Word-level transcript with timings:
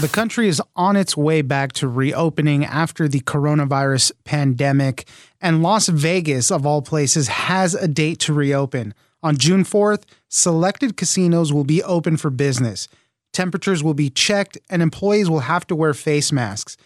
The 0.00 0.08
country 0.08 0.46
is 0.46 0.62
on 0.76 0.94
its 0.94 1.16
way 1.16 1.42
back 1.42 1.72
to 1.72 1.88
reopening 1.88 2.64
after 2.64 3.08
the 3.08 3.18
coronavirus 3.18 4.12
pandemic, 4.22 5.08
and 5.40 5.60
Las 5.60 5.88
Vegas, 5.88 6.52
of 6.52 6.64
all 6.64 6.82
places, 6.82 7.26
has 7.26 7.74
a 7.74 7.88
date 7.88 8.20
to 8.20 8.32
reopen. 8.32 8.94
On 9.24 9.36
June 9.36 9.64
4th, 9.64 10.04
selected 10.28 10.96
casinos 10.96 11.52
will 11.52 11.64
be 11.64 11.82
open 11.82 12.16
for 12.16 12.30
business. 12.30 12.86
Temperatures 13.32 13.82
will 13.82 13.92
be 13.92 14.08
checked, 14.08 14.56
and 14.70 14.82
employees 14.82 15.28
will 15.28 15.40
have 15.40 15.66
to 15.66 15.74
wear 15.74 15.92
face 15.94 16.30
masks. 16.30 16.76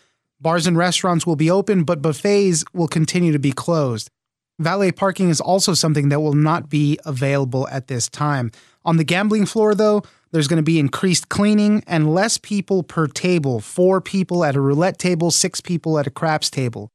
Bars 0.41 0.66
and 0.66 0.79
restaurants 0.79 1.27
will 1.27 1.37
be 1.37 1.51
open, 1.51 1.85
but 1.85 2.01
buffets 2.01 2.65
will 2.73 2.88
continue 2.88 3.33
to 3.33 3.38
be 3.38 3.52
closed. 3.52 4.09
Valet 4.59 4.91
parking 4.91 5.29
is 5.29 5.41
also 5.41 5.74
something 5.74 6.09
that 6.09 6.21
will 6.21 6.33
not 6.33 6.71
be 6.71 6.99
available 7.05 7.69
at 7.69 7.88
this 7.88 8.09
time. 8.09 8.51
On 8.87 8.97
the 8.97 9.05
gambling 9.05 9.45
floor, 9.45 9.74
though, 9.74 10.02
there's 10.32 10.48
going 10.48 10.59
to 10.59 10.62
be 10.62 10.78
increased 10.78 11.28
cleaning 11.28 11.84
and 11.86 12.12
less 12.12 12.38
people 12.38 12.82
per 12.82 13.06
table 13.06 13.60
four 13.60 14.00
people 14.00 14.45
at 14.45 14.56
a 14.56 14.60
roulette 14.60 14.98
table, 14.98 15.30
six 15.30 15.60
people 15.60 15.98
at 15.98 16.07
a 16.07 16.10
craps 16.10 16.51
table. 16.51 16.90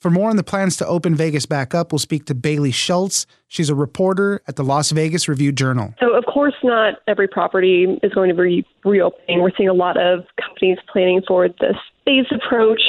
For 0.00 0.10
more 0.10 0.30
on 0.30 0.36
the 0.36 0.44
plans 0.44 0.76
to 0.76 0.86
open 0.86 1.16
Vegas 1.16 1.44
back 1.44 1.74
up, 1.74 1.90
we'll 1.90 1.98
speak 1.98 2.26
to 2.26 2.34
Bailey 2.34 2.70
Schulz. 2.70 3.26
She's 3.48 3.68
a 3.68 3.74
reporter 3.74 4.40
at 4.46 4.54
the 4.54 4.62
Las 4.62 4.92
Vegas 4.92 5.28
Review 5.28 5.50
Journal. 5.50 5.92
So, 5.98 6.14
of 6.14 6.24
course, 6.26 6.54
not 6.62 7.00
every 7.08 7.26
property 7.26 7.98
is 8.04 8.14
going 8.14 8.28
to 8.28 8.34
be 8.40 8.64
reopening. 8.84 9.42
We're 9.42 9.50
seeing 9.56 9.68
a 9.68 9.74
lot 9.74 9.96
of 9.96 10.20
companies 10.40 10.78
planning 10.92 11.22
for 11.26 11.48
this 11.48 11.76
phased 12.08 12.32
approach. 12.32 12.80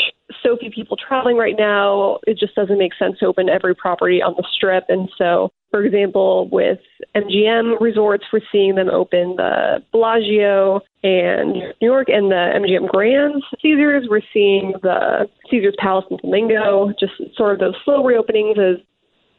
So 0.43 0.55
few 0.57 0.71
people 0.71 0.95
traveling 0.95 1.35
right 1.35 1.55
now, 1.57 2.19
it 2.25 2.37
just 2.37 2.55
doesn't 2.55 2.77
make 2.77 2.93
sense 2.97 3.19
to 3.19 3.25
open 3.25 3.49
every 3.49 3.75
property 3.75 4.21
on 4.21 4.33
the 4.37 4.47
strip. 4.55 4.85
And 4.87 5.09
so 5.17 5.51
for 5.71 5.83
example, 5.83 6.49
with 6.51 6.79
MGM 7.15 7.79
resorts, 7.79 8.23
we're 8.33 8.39
seeing 8.51 8.75
them 8.75 8.89
open 8.89 9.35
the 9.37 9.83
Bellagio 9.91 10.81
and 11.03 11.53
New 11.53 11.91
York 11.91 12.07
and 12.09 12.31
the 12.31 12.53
MGM 12.55 12.87
Grand. 12.87 13.43
Caesars, 13.61 14.07
we're 14.09 14.21
seeing 14.33 14.73
the 14.81 15.27
Caesars 15.49 15.75
Palace 15.77 16.05
and 16.09 16.19
Flamingo, 16.21 16.91
just 16.99 17.13
sort 17.35 17.53
of 17.53 17.59
those 17.59 17.75
slow 17.85 18.03
reopenings 18.03 18.57
as 18.57 18.79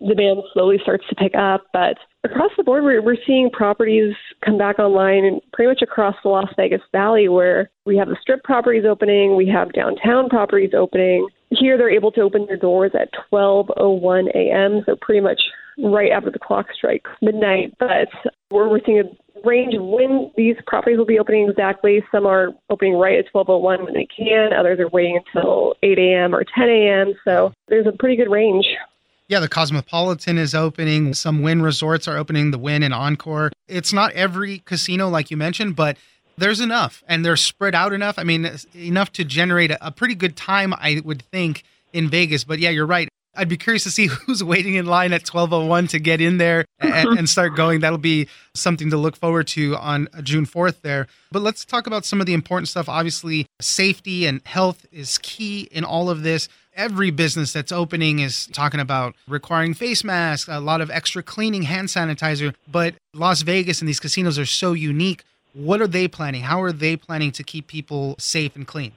demand 0.07 0.41
slowly 0.53 0.79
starts 0.83 1.05
to 1.09 1.15
pick 1.17 1.35
up. 1.35 1.67
But 1.73 1.99
across 2.25 2.51
the 2.57 2.65
board, 2.65 2.85
we're, 2.85 3.03
we're 3.03 3.17
seeing 3.27 3.51
properties 3.51 4.15
come 4.45 4.59
back 4.59 4.79
online 4.79 5.25
and 5.25 5.41
pretty 5.53 5.69
much 5.69 5.83
across 5.83 6.15
the 6.23 6.29
Las 6.29 6.49
Vegas 6.57 6.83
Valley 6.93 7.29
where 7.29 7.71
we 7.87 7.97
have 7.97 8.09
the 8.09 8.17
strip 8.21 8.43
properties 8.45 8.85
opening, 8.89 9.37
we 9.37 9.49
have 9.49 9.73
downtown 9.73 10.29
properties 10.29 10.73
opening. 10.77 11.29
Here, 11.51 11.77
they're 11.77 11.91
able 11.91 12.13
to 12.13 12.21
open 12.21 12.47
their 12.47 12.57
doors 12.57 12.93
at 12.95 13.09
12:01 13.33 14.29
a.m., 14.35 14.83
so 14.87 14.97
pretty 15.01 15.21
much 15.21 15.41
right 15.83 16.13
after 16.13 16.31
the 16.31 16.39
clock 16.39 16.67
strikes 16.73 17.11
midnight. 17.23 17.75
But 17.79 18.09
we're, 18.51 18.69
we're 18.69 18.81
seeing 18.85 19.01
a 19.01 19.47
range 19.49 19.75
of 19.75 19.83
when 19.83 20.31
these 20.37 20.57
properties 20.67 20.99
will 20.99 21.07
be 21.07 21.19
opening 21.19 21.49
exactly. 21.49 22.05
Some 22.13 22.27
are 22.27 22.51
opening 22.69 22.95
right 22.95 23.19
at 23.19 23.33
12:01 23.33 23.85
when 23.85 23.95
they 23.95 24.07
can. 24.07 24.53
Others 24.53 24.79
are 24.79 24.89
waiting 24.89 25.19
until 25.27 25.75
8 25.83 25.99
a.m. 25.99 26.35
or 26.35 26.45
10 26.45 26.69
a.m. 26.69 27.15
So 27.25 27.53
there's 27.69 27.87
a 27.87 27.93
pretty 27.99 28.17
good 28.17 28.31
range. 28.31 28.67
Yeah, 29.31 29.39
the 29.39 29.49
Cosmopolitan 29.49 30.39
is 30.39 30.57
opening. 30.57 31.15
Some 31.15 31.41
Wynn 31.41 31.63
resorts 31.63 32.09
are 32.09 32.17
opening, 32.17 32.51
the 32.51 32.59
Wynn 32.59 32.83
and 32.83 32.93
Encore. 32.93 33.53
It's 33.69 33.93
not 33.93 34.11
every 34.15 34.59
casino, 34.65 35.09
like 35.09 35.31
you 35.31 35.37
mentioned, 35.37 35.77
but 35.77 35.97
there's 36.37 36.59
enough 36.59 37.05
and 37.07 37.25
they're 37.25 37.37
spread 37.37 37.73
out 37.73 37.93
enough. 37.93 38.19
I 38.19 38.25
mean, 38.25 38.51
enough 38.75 39.13
to 39.13 39.25
generate 39.25 39.71
a, 39.71 39.87
a 39.87 39.93
pretty 39.93 40.17
good 40.17 40.37
time, 40.37 40.75
I 40.75 41.01
would 41.05 41.23
think, 41.23 41.63
in 41.93 42.11
Vegas. 42.11 42.43
But 42.43 42.59
yeah, 42.59 42.71
you're 42.71 42.87
right. 42.87 43.09
I'd 43.37 43.49
be 43.49 43.57
curious 43.57 43.85
to 43.85 43.91
see 43.93 44.07
who's 44.27 44.43
waiting 44.43 44.75
in 44.75 44.87
line 44.87 45.13
at 45.13 45.21
1201 45.21 45.87
to 45.89 46.01
get 46.01 46.21
in 46.21 46.39
there 46.39 46.65
and, 46.81 47.09
and, 47.19 47.29
start 47.29 47.55
going. 47.55 47.79
That'll 47.79 47.99
be 47.99 48.27
something 48.55 48.91
to 48.91 48.97
look 48.97 49.15
forward 49.15 49.47
to 49.49 49.77
on 49.77 50.09
June 50.25 50.45
4th 50.45 50.81
there. 50.81 51.07
But 51.31 51.43
let's 51.43 51.65
talk 51.65 51.87
about 51.87 52.05
some 52.05 52.21
of 52.21 52.27
the 52.27 52.35
important 52.35 52.69
stuff. 52.69 52.89
Obviously, 52.89 53.47
safety 53.61 54.27
and 54.27 54.41
health 54.45 54.87
is 54.91 55.19
key 55.19 55.69
in 55.71 55.85
all 55.85 56.11
of 56.11 56.25
this 56.25 56.49
every 56.75 57.11
business 57.11 57.53
that's 57.53 57.73
opening 57.73 58.21
is 58.21 58.47
talking 58.53 58.81
about 58.81 59.15
requiring 59.29 59.75
face 59.75 60.05
masks, 60.05 60.49
a 60.49 60.61
lot 60.61 60.81
of 60.81 60.91
extra 60.91 61.23
cleaning, 61.23 61.63
hand 61.63 61.89
sanitizer. 61.89 62.55
But 62.71 62.95
Las 63.15 63.43
Vegas 63.43 63.81
and 63.81 63.89
these 63.89 64.01
casinos 64.01 64.39
are 64.39 64.47
so 64.47 64.73
unique. 64.73 65.25
What 65.53 65.81
are 65.81 65.89
they 65.89 66.09
planning? 66.09 66.43
How 66.43 66.63
are 66.63 66.73
they 66.73 66.97
planning 66.97 67.33
to 67.33 67.43
keep 67.43 67.67
people 67.67 68.15
safe 68.19 68.55
and 68.55 68.67
clean? 68.67 68.93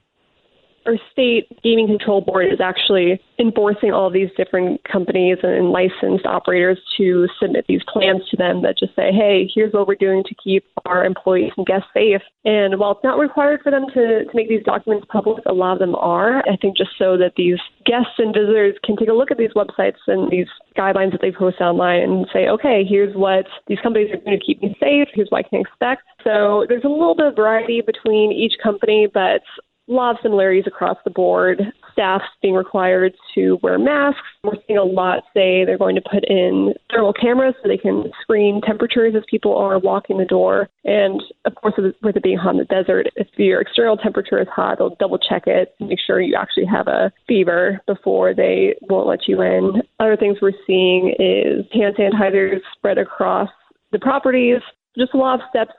Our 0.85 0.97
state 1.11 1.47
gaming 1.63 1.87
control 1.87 2.21
board 2.21 2.51
is 2.51 2.59
actually 2.59 3.19
enforcing 3.39 3.91
all 3.91 4.09
these 4.09 4.29
different 4.37 4.81
companies 4.83 5.37
and 5.43 5.71
licensed 5.71 6.25
operators 6.25 6.79
to 6.97 7.27
submit 7.41 7.65
these 7.67 7.81
plans 7.91 8.21
to 8.29 8.37
them 8.37 8.61
that 8.61 8.77
just 8.77 8.95
say, 8.95 9.11
hey, 9.11 9.49
here's 9.53 9.73
what 9.73 9.87
we're 9.87 9.95
doing 9.95 10.23
to 10.23 10.35
keep 10.43 10.65
our 10.85 11.05
employees 11.05 11.51
and 11.57 11.65
guests 11.65 11.87
safe. 11.93 12.21
And 12.45 12.79
while 12.79 12.91
it's 12.91 13.03
not 13.03 13.17
required 13.17 13.61
for 13.63 13.71
them 13.71 13.85
to, 13.93 14.25
to 14.25 14.31
make 14.33 14.49
these 14.49 14.63
documents 14.63 15.07
public, 15.09 15.43
a 15.45 15.53
lot 15.53 15.73
of 15.73 15.79
them 15.79 15.95
are. 15.95 16.39
I 16.39 16.57
think 16.61 16.77
just 16.77 16.91
so 16.97 17.17
that 17.17 17.33
these 17.35 17.57
guests 17.85 18.13
and 18.17 18.33
visitors 18.33 18.75
can 18.83 18.95
take 18.95 19.09
a 19.09 19.13
look 19.13 19.31
at 19.31 19.37
these 19.37 19.53
websites 19.55 19.97
and 20.07 20.29
these 20.31 20.47
guidelines 20.77 21.11
that 21.11 21.21
they 21.21 21.31
post 21.31 21.61
online 21.61 22.01
and 22.01 22.27
say, 22.33 22.47
okay, 22.47 22.83
here's 22.87 23.15
what 23.15 23.45
these 23.67 23.79
companies 23.81 24.11
are 24.11 24.17
going 24.17 24.37
to 24.37 24.45
keep 24.45 24.61
me 24.61 24.75
safe. 24.79 25.07
Here's 25.13 25.29
what 25.29 25.45
I 25.45 25.49
can 25.49 25.61
expect. 25.61 26.03
So 26.23 26.65
there's 26.67 26.83
a 26.83 26.89
little 26.89 27.15
bit 27.15 27.27
of 27.27 27.35
variety 27.35 27.81
between 27.81 28.31
each 28.31 28.53
company, 28.61 29.07
but 29.13 29.41
a 29.89 29.91
lot 29.91 30.11
of 30.11 30.17
similarities 30.21 30.65
across 30.67 30.97
the 31.03 31.11
board. 31.11 31.61
Staff 31.91 32.21
being 32.41 32.55
required 32.55 33.13
to 33.35 33.59
wear 33.61 33.77
masks. 33.77 34.21
We're 34.43 34.53
seeing 34.65 34.79
a 34.79 34.83
lot 34.83 35.23
say 35.33 35.63
they're 35.63 35.77
going 35.77 35.95
to 35.95 36.01
put 36.01 36.23
in 36.27 36.73
thermal 36.91 37.13
cameras 37.13 37.53
so 37.61 37.67
they 37.67 37.77
can 37.77 38.05
screen 38.21 38.61
temperatures 38.65 39.13
as 39.15 39.23
people 39.29 39.55
are 39.55 39.77
walking 39.77 40.17
the 40.17 40.25
door. 40.25 40.69
And 40.83 41.21
of 41.45 41.55
course, 41.55 41.75
with 42.01 42.15
it 42.15 42.23
being 42.23 42.37
hot 42.37 42.51
in 42.51 42.57
the 42.57 42.65
desert, 42.65 43.07
if 43.15 43.27
your 43.37 43.61
external 43.61 43.97
temperature 43.97 44.41
is 44.41 44.47
hot, 44.47 44.79
they'll 44.79 44.95
double 44.95 45.19
check 45.19 45.43
it 45.45 45.75
make 45.79 45.99
sure 45.99 46.19
you 46.19 46.35
actually 46.35 46.65
have 46.65 46.87
a 46.87 47.11
fever 47.27 47.81
before 47.85 48.33
they 48.33 48.75
won't 48.89 49.07
let 49.07 49.27
you 49.27 49.41
in. 49.41 49.83
Other 49.99 50.17
things 50.17 50.37
we're 50.41 50.51
seeing 50.65 51.13
is 51.19 51.65
hand 51.71 51.95
sanitizers 51.97 52.59
spread 52.75 52.97
across 52.97 53.49
the 53.91 53.99
properties. 53.99 54.61
Just 54.97 55.13
a 55.13 55.17
lot 55.17 55.35
of 55.35 55.41
steps 55.49 55.73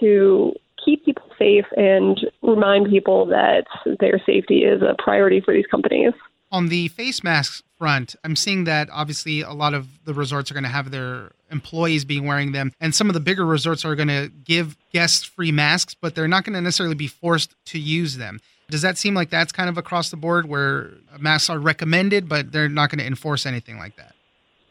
to 0.00 0.52
keep 0.84 1.04
people 1.04 1.30
safe 1.38 1.66
and 1.76 2.20
remind 2.42 2.90
people 2.90 3.26
that 3.26 3.64
their 4.00 4.20
safety 4.24 4.64
is 4.64 4.82
a 4.82 4.94
priority 5.02 5.40
for 5.40 5.54
these 5.54 5.66
companies. 5.66 6.12
On 6.52 6.68
the 6.68 6.88
face 6.88 7.24
masks 7.24 7.62
front, 7.78 8.14
I'm 8.22 8.36
seeing 8.36 8.64
that 8.64 8.88
obviously 8.92 9.40
a 9.40 9.52
lot 9.52 9.74
of 9.74 10.04
the 10.04 10.14
resorts 10.14 10.50
are 10.50 10.54
going 10.54 10.64
to 10.64 10.70
have 10.70 10.90
their 10.90 11.32
employees 11.50 12.04
being 12.04 12.26
wearing 12.26 12.52
them, 12.52 12.72
and 12.80 12.94
some 12.94 13.08
of 13.08 13.14
the 13.14 13.20
bigger 13.20 13.44
resorts 13.44 13.84
are 13.84 13.96
going 13.96 14.08
to 14.08 14.30
give 14.44 14.76
guests 14.92 15.24
free 15.24 15.52
masks, 15.52 15.94
but 15.94 16.14
they're 16.14 16.28
not 16.28 16.44
going 16.44 16.54
to 16.54 16.60
necessarily 16.60 16.94
be 16.94 17.08
forced 17.08 17.54
to 17.66 17.78
use 17.78 18.16
them. 18.16 18.40
Does 18.70 18.82
that 18.82 18.96
seem 18.96 19.14
like 19.14 19.30
that's 19.30 19.52
kind 19.52 19.68
of 19.68 19.76
across 19.76 20.10
the 20.10 20.16
board 20.16 20.48
where 20.48 20.92
masks 21.18 21.50
are 21.50 21.58
recommended, 21.58 22.28
but 22.28 22.52
they're 22.52 22.68
not 22.68 22.88
going 22.90 23.00
to 23.00 23.06
enforce 23.06 23.46
anything 23.46 23.76
like 23.76 23.96
that? 23.96 24.13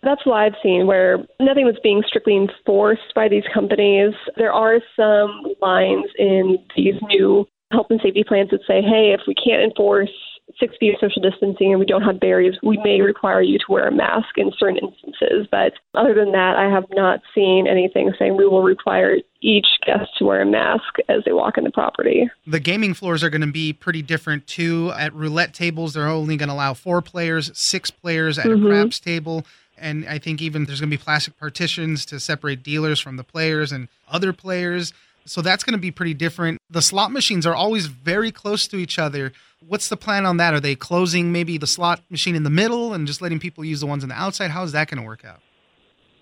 That's 0.04 0.26
what 0.26 0.36
I've 0.36 0.56
seen, 0.62 0.86
where 0.86 1.20
nothing 1.40 1.66
was 1.66 1.78
being 1.82 2.04
strictly 2.06 2.36
enforced 2.36 3.14
by 3.16 3.30
these 3.30 3.44
companies. 3.54 4.14
There 4.38 4.52
are 4.52 4.80
some 4.96 5.44
lines 5.62 6.06
in 6.18 6.58
these 6.76 6.96
new 7.04 7.46
health 7.72 7.88
and 7.90 8.00
safety 8.04 8.24
plans 8.24 8.52
that 8.52 8.62
say, 8.68 8.82
hey, 8.82 9.16
if 9.18 9.22
we 9.28 9.34
can't 9.34 9.64
enforce 9.64 10.12
six 10.60 10.76
feet 10.80 10.94
of 10.94 11.00
social 11.00 11.22
distancing 11.22 11.72
and 11.72 11.80
we 11.80 11.86
don't 11.86 12.04
have 12.04 12.20
barriers, 12.20 12.58
we 12.62 12.78
may 12.84 13.02
require 13.02 13.42
you 13.42 13.58
to 13.58 13.66
wear 13.70 13.88
a 13.88 13.92
mask 13.92 14.38
in 14.38 14.52
certain 14.58 14.78
instances. 14.78 15.48
But 15.50 15.74
other 15.96 16.14
than 16.14 16.32
that, 16.34 16.56
I 16.58 16.70
have 16.70 16.86
not 16.92 17.22
seen 17.34 17.66
anything 17.68 18.12
saying 18.20 18.38
we 18.38 18.46
will 18.46 18.62
require 18.62 19.18
each 19.42 19.68
guest 19.86 20.12
to 20.18 20.26
wear 20.26 20.42
a 20.42 20.46
mask 20.46 20.98
as 21.10 21.24
they 21.26 21.32
walk 21.32 21.58
in 21.58 21.64
the 21.64 21.72
property. 21.72 22.30
The 22.46 22.60
gaming 22.60 22.94
floors 22.94 23.24
are 23.24 23.30
going 23.30 23.42
to 23.42 23.52
be 23.52 23.74
pretty 23.74 24.02
different 24.02 24.46
too. 24.48 24.92
At 24.98 25.14
roulette 25.14 25.54
tables, 25.54 25.94
they're 25.94 26.08
only 26.08 26.38
going 26.38 26.50
to 26.50 26.56
allow 26.56 26.74
four 26.74 27.02
players, 27.02 27.52
six 27.58 27.90
players 27.90 28.38
at 28.38 28.46
mm-hmm. 28.46 28.66
a 28.66 28.70
craps 28.70 29.00
table 29.00 29.46
and 29.84 30.08
I 30.08 30.18
think 30.18 30.42
even 30.42 30.66
there's 30.66 30.80
going 30.80 30.90
to 30.90 30.98
be 30.98 31.04
plastic 31.04 31.38
partitions 31.38 32.06
to 32.08 32.20
separate 32.20 32.64
dealers 32.64 33.00
from 33.00 33.18
the 33.18 33.24
players 33.24 33.72
and 33.72 33.90
other 34.08 34.32
players. 34.32 34.94
So 35.26 35.42
that's 35.42 35.64
going 35.64 35.74
to 35.74 35.80
be 35.80 35.92
pretty 35.92 36.14
different. 36.14 36.60
The 36.70 36.82
slot 36.82 37.12
machines 37.12 37.46
are 37.46 37.54
always 37.54 37.88
very 37.88 38.32
close 38.32 38.68
to 38.70 38.78
each 38.78 38.98
other. 38.98 39.34
What's 39.66 39.90
the 39.90 39.98
plan 39.98 40.26
on 40.26 40.38
that? 40.38 40.54
Are 40.54 40.60
they 40.60 40.76
closing 40.76 41.32
maybe 41.32 41.58
the 41.58 41.68
slot 41.68 42.02
machine 42.10 42.36
in 42.36 42.44
the 42.44 42.50
middle 42.50 42.94
and 42.94 43.06
just 43.06 43.22
letting 43.22 43.40
people 43.40 43.64
use 43.64 43.82
the 43.82 43.86
ones 43.86 44.04
on 44.04 44.10
the 44.10 44.16
outside? 44.16 44.52
How's 44.52 44.72
that 44.72 44.90
going 44.90 45.02
to 45.02 45.08
work 45.08 45.24
out? 45.24 45.42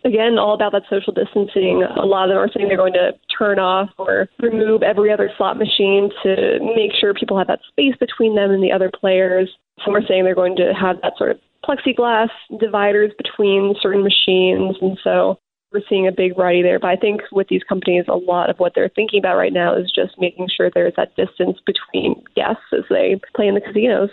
Again, 0.03 0.39
all 0.39 0.55
about 0.55 0.71
that 0.71 0.83
social 0.89 1.13
distancing. 1.13 1.83
A 1.83 2.05
lot 2.05 2.25
of 2.25 2.29
them 2.29 2.37
are 2.39 2.49
saying 2.51 2.67
they're 2.67 2.77
going 2.77 2.93
to 2.93 3.11
turn 3.37 3.59
off 3.59 3.89
or 3.99 4.27
remove 4.39 4.81
every 4.81 5.13
other 5.13 5.29
slot 5.37 5.57
machine 5.57 6.09
to 6.23 6.59
make 6.75 6.91
sure 6.99 7.13
people 7.13 7.37
have 7.37 7.47
that 7.47 7.59
space 7.69 7.93
between 7.99 8.35
them 8.35 8.49
and 8.49 8.63
the 8.63 8.71
other 8.71 8.89
players. 8.89 9.49
Some 9.85 9.95
are 9.95 10.05
saying 10.07 10.23
they're 10.23 10.33
going 10.33 10.55
to 10.55 10.73
have 10.73 10.99
that 11.03 11.13
sort 11.17 11.31
of 11.31 11.39
plexiglass 11.71 12.29
dividers 12.59 13.11
between 13.17 13.75
certain 13.81 14.03
machines. 14.03 14.75
And 14.81 14.97
so 15.03 15.39
we're 15.71 15.81
seeing 15.87 16.07
a 16.07 16.11
big 16.11 16.35
variety 16.35 16.61
there. 16.61 16.79
But 16.79 16.89
I 16.89 16.95
think 16.95 17.21
with 17.31 17.47
these 17.47 17.63
companies, 17.63 18.05
a 18.07 18.15
lot 18.15 18.49
of 18.49 18.57
what 18.57 18.73
they're 18.75 18.89
thinking 18.89 19.19
about 19.19 19.37
right 19.37 19.53
now 19.53 19.75
is 19.75 19.91
just 19.93 20.19
making 20.19 20.49
sure 20.55 20.69
there's 20.69 20.93
that 20.97 21.15
distance 21.15 21.59
between 21.65 22.21
guests 22.35 22.63
as 22.73 22.83
they 22.89 23.19
play 23.35 23.47
in 23.47 23.55
the 23.55 23.61
casinos. 23.61 24.09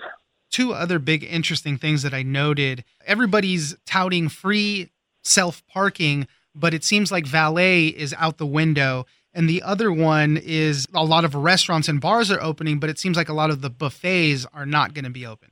Two 0.50 0.72
other 0.72 0.98
big 0.98 1.24
interesting 1.24 1.76
things 1.76 2.02
that 2.02 2.14
I 2.14 2.22
noted 2.22 2.84
everybody's 3.06 3.76
touting 3.86 4.28
free 4.28 4.90
self 5.22 5.66
parking, 5.66 6.26
but 6.54 6.72
it 6.72 6.84
seems 6.84 7.12
like 7.12 7.26
valet 7.26 7.88
is 7.88 8.14
out 8.18 8.38
the 8.38 8.46
window. 8.46 9.04
And 9.34 9.48
the 9.48 9.62
other 9.62 9.92
one 9.92 10.36
is 10.38 10.86
a 10.94 11.04
lot 11.04 11.24
of 11.24 11.34
restaurants 11.34 11.86
and 11.88 12.00
bars 12.00 12.30
are 12.30 12.40
opening, 12.40 12.80
but 12.80 12.88
it 12.88 12.98
seems 12.98 13.16
like 13.16 13.28
a 13.28 13.34
lot 13.34 13.50
of 13.50 13.60
the 13.60 13.70
buffets 13.70 14.46
are 14.54 14.66
not 14.66 14.94
going 14.94 15.04
to 15.04 15.10
be 15.10 15.26
open. 15.26 15.50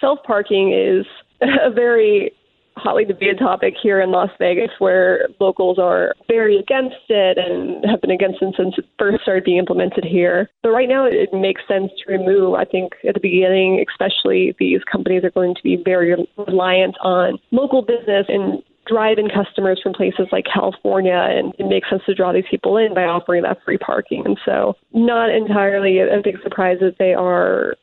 Self 0.00 0.18
parking 0.24 0.72
is 0.72 1.06
a 1.42 1.70
very 1.70 2.32
hotly 2.76 3.04
debated 3.04 3.38
topic 3.38 3.74
here 3.80 4.00
in 4.00 4.10
Las 4.10 4.30
Vegas 4.38 4.70
where 4.78 5.28
locals 5.38 5.78
are 5.78 6.14
very 6.28 6.56
against 6.56 6.96
it 7.08 7.36
and 7.36 7.84
have 7.84 8.00
been 8.00 8.10
against 8.10 8.40
it 8.40 8.54
since 8.56 8.74
it 8.78 8.86
first 8.98 9.22
started 9.22 9.44
being 9.44 9.58
implemented 9.58 10.04
here. 10.04 10.48
But 10.62 10.70
right 10.70 10.88
now 10.88 11.04
it 11.04 11.28
makes 11.32 11.62
sense 11.68 11.90
to 11.98 12.12
remove. 12.12 12.54
I 12.54 12.64
think 12.64 12.92
at 13.06 13.14
the 13.14 13.20
beginning, 13.20 13.84
especially 13.88 14.54
these 14.58 14.80
companies 14.90 15.24
are 15.24 15.30
going 15.30 15.54
to 15.54 15.62
be 15.62 15.76
very 15.84 16.14
reliant 16.38 16.96
on 17.02 17.38
local 17.50 17.82
business 17.82 18.26
and 18.28 18.62
drive 18.86 19.18
in 19.18 19.28
customers 19.28 19.78
from 19.82 19.92
places 19.92 20.26
like 20.32 20.44
California, 20.52 21.14
and 21.14 21.54
it 21.58 21.66
makes 21.66 21.88
sense 21.88 22.02
to 22.06 22.14
draw 22.14 22.32
these 22.32 22.48
people 22.50 22.76
in 22.76 22.94
by 22.94 23.04
offering 23.04 23.42
that 23.42 23.58
free 23.64 23.78
parking. 23.78 24.22
And 24.24 24.38
so, 24.44 24.74
not 24.92 25.30
entirely 25.30 26.00
a 26.00 26.20
big 26.24 26.42
surprise 26.42 26.78
that 26.80 26.96
they 26.98 27.14
are 27.14 27.74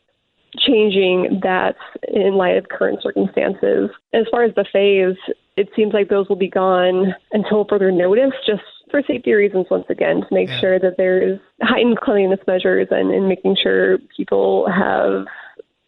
changing 0.57 1.39
that 1.43 1.75
in 2.07 2.35
light 2.35 2.57
of 2.57 2.69
current 2.69 3.01
circumstances. 3.01 3.89
As 4.13 4.25
far 4.31 4.43
as 4.43 4.53
buffets, 4.53 5.19
it 5.55 5.69
seems 5.75 5.93
like 5.93 6.09
those 6.09 6.29
will 6.29 6.35
be 6.35 6.49
gone 6.49 7.13
until 7.31 7.65
further 7.65 7.91
notice, 7.91 8.33
just 8.45 8.61
for 8.91 9.01
safety 9.07 9.33
reasons, 9.33 9.65
once 9.69 9.85
again, 9.89 10.21
to 10.21 10.27
make 10.31 10.49
yeah. 10.49 10.59
sure 10.59 10.79
that 10.79 10.95
there's 10.97 11.39
heightened 11.61 11.99
cleanliness 11.99 12.39
measures 12.47 12.87
and, 12.91 13.11
and 13.11 13.27
making 13.27 13.57
sure 13.61 13.97
people 14.15 14.67
have 14.69 15.25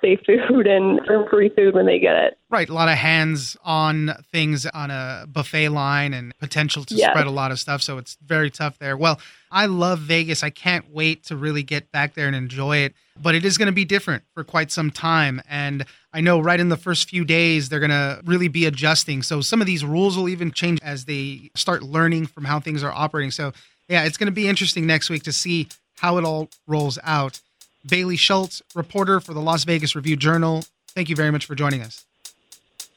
safe 0.01 0.19
food 0.25 0.65
and 0.65 1.01
free 1.29 1.49
food 1.49 1.73
when 1.73 1.85
they 1.85 1.99
get 1.99 2.15
it. 2.15 2.37
Right. 2.49 2.69
A 2.69 2.73
lot 2.73 2.89
of 2.89 2.97
hands 2.97 3.57
on 3.63 4.13
things 4.31 4.65
on 4.65 4.91
a 4.91 5.25
buffet 5.27 5.69
line 5.69 6.13
and 6.13 6.37
potential 6.39 6.85
to 6.85 6.95
yes. 6.95 7.11
spread 7.11 7.27
a 7.27 7.31
lot 7.31 7.51
of 7.51 7.59
stuff. 7.59 7.81
So 7.81 7.97
it's 7.97 8.17
very 8.25 8.49
tough 8.49 8.79
there. 8.79 8.95
Well, 8.95 9.19
I 9.51 9.65
love 9.65 9.99
Vegas. 9.99 10.43
I 10.43 10.49
can't 10.49 10.89
wait 10.91 11.23
to 11.25 11.35
really 11.35 11.63
get 11.63 11.91
back 11.91 12.13
there 12.13 12.27
and 12.27 12.35
enjoy 12.35 12.77
it. 12.77 12.93
But 13.21 13.35
it 13.35 13.43
is 13.43 13.57
going 13.57 13.65
to 13.65 13.73
be 13.73 13.83
different 13.83 14.23
for 14.33 14.45
quite 14.45 14.71
some 14.71 14.89
time. 14.89 15.41
And 15.49 15.85
I 16.13 16.21
know 16.21 16.39
right 16.39 16.59
in 16.59 16.69
the 16.69 16.77
first 16.77 17.09
few 17.09 17.25
days, 17.25 17.67
they're 17.67 17.79
going 17.79 17.89
to 17.89 18.21
really 18.23 18.47
be 18.47 18.65
adjusting. 18.65 19.21
So 19.21 19.41
some 19.41 19.59
of 19.59 19.67
these 19.67 19.83
rules 19.83 20.17
will 20.17 20.29
even 20.29 20.51
change 20.51 20.79
as 20.81 21.05
they 21.05 21.51
start 21.55 21.83
learning 21.83 22.27
from 22.27 22.45
how 22.45 22.61
things 22.61 22.83
are 22.83 22.93
operating. 22.93 23.31
So, 23.31 23.51
yeah, 23.89 24.05
it's 24.05 24.17
going 24.17 24.27
to 24.27 24.31
be 24.31 24.47
interesting 24.47 24.87
next 24.87 25.09
week 25.09 25.23
to 25.23 25.33
see 25.33 25.67
how 25.97 26.17
it 26.17 26.23
all 26.23 26.49
rolls 26.65 26.97
out. 27.03 27.41
Bailey 27.87 28.15
Schulz, 28.15 28.61
reporter 28.75 29.19
for 29.19 29.33
the 29.33 29.41
Las 29.41 29.63
Vegas 29.63 29.95
Review 29.95 30.15
Journal. 30.15 30.63
Thank 30.89 31.09
you 31.09 31.15
very 31.15 31.31
much 31.31 31.45
for 31.45 31.55
joining 31.55 31.81
us. 31.81 32.05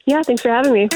Yeah, 0.07 0.23
thanks 0.23 0.43
for 0.43 0.49
having 0.49 0.73
me. 0.73 0.89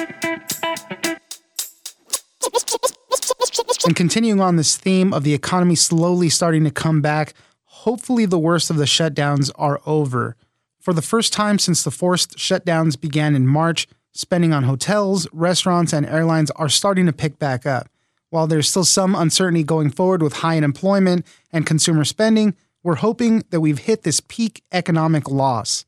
And 3.87 3.95
continuing 3.95 4.41
on 4.41 4.57
this 4.57 4.77
theme 4.77 5.13
of 5.13 5.23
the 5.23 5.33
economy 5.33 5.77
slowly 5.77 6.29
starting 6.29 6.65
to 6.65 6.73
come 6.73 7.01
back, 7.01 7.35
hopefully 7.65 8.27
the 8.27 8.39
worst 8.39 8.69
of 8.69 8.77
the 8.77 8.85
shutdowns 8.85 9.51
are 9.55 9.81
over. 9.87 10.35
For 10.81 10.93
the 10.93 11.03
first 11.03 11.33
time 11.33 11.59
since 11.59 11.85
the 11.85 11.93
forced 11.93 12.37
shutdowns 12.37 13.01
began 13.01 13.37
in 13.37 13.47
March, 13.47 13.87
spending 14.13 14.53
on 14.53 14.65
hotels, 14.65 15.29
restaurants, 15.33 15.93
and 15.93 16.05
airlines 16.07 16.51
are 16.53 16.69
starting 16.69 17.07
to 17.07 17.13
pick 17.13 17.39
back 17.39 17.65
up. 17.65 17.89
While 18.31 18.49
there's 18.49 18.69
still 18.69 18.85
some 18.85 19.15
uncertainty 19.15 19.63
going 19.63 19.91
forward 19.91 20.21
with 20.23 20.35
high 20.35 20.57
unemployment 20.57 21.25
and 21.53 21.65
consumer 21.65 22.05
spending, 22.05 22.57
we're 22.87 22.95
hoping 22.95 23.43
that 23.51 23.61
we've 23.61 23.81
hit 23.81 24.05
this 24.05 24.21
peak 24.21 24.63
economic 24.71 25.29
loss. 25.29 25.85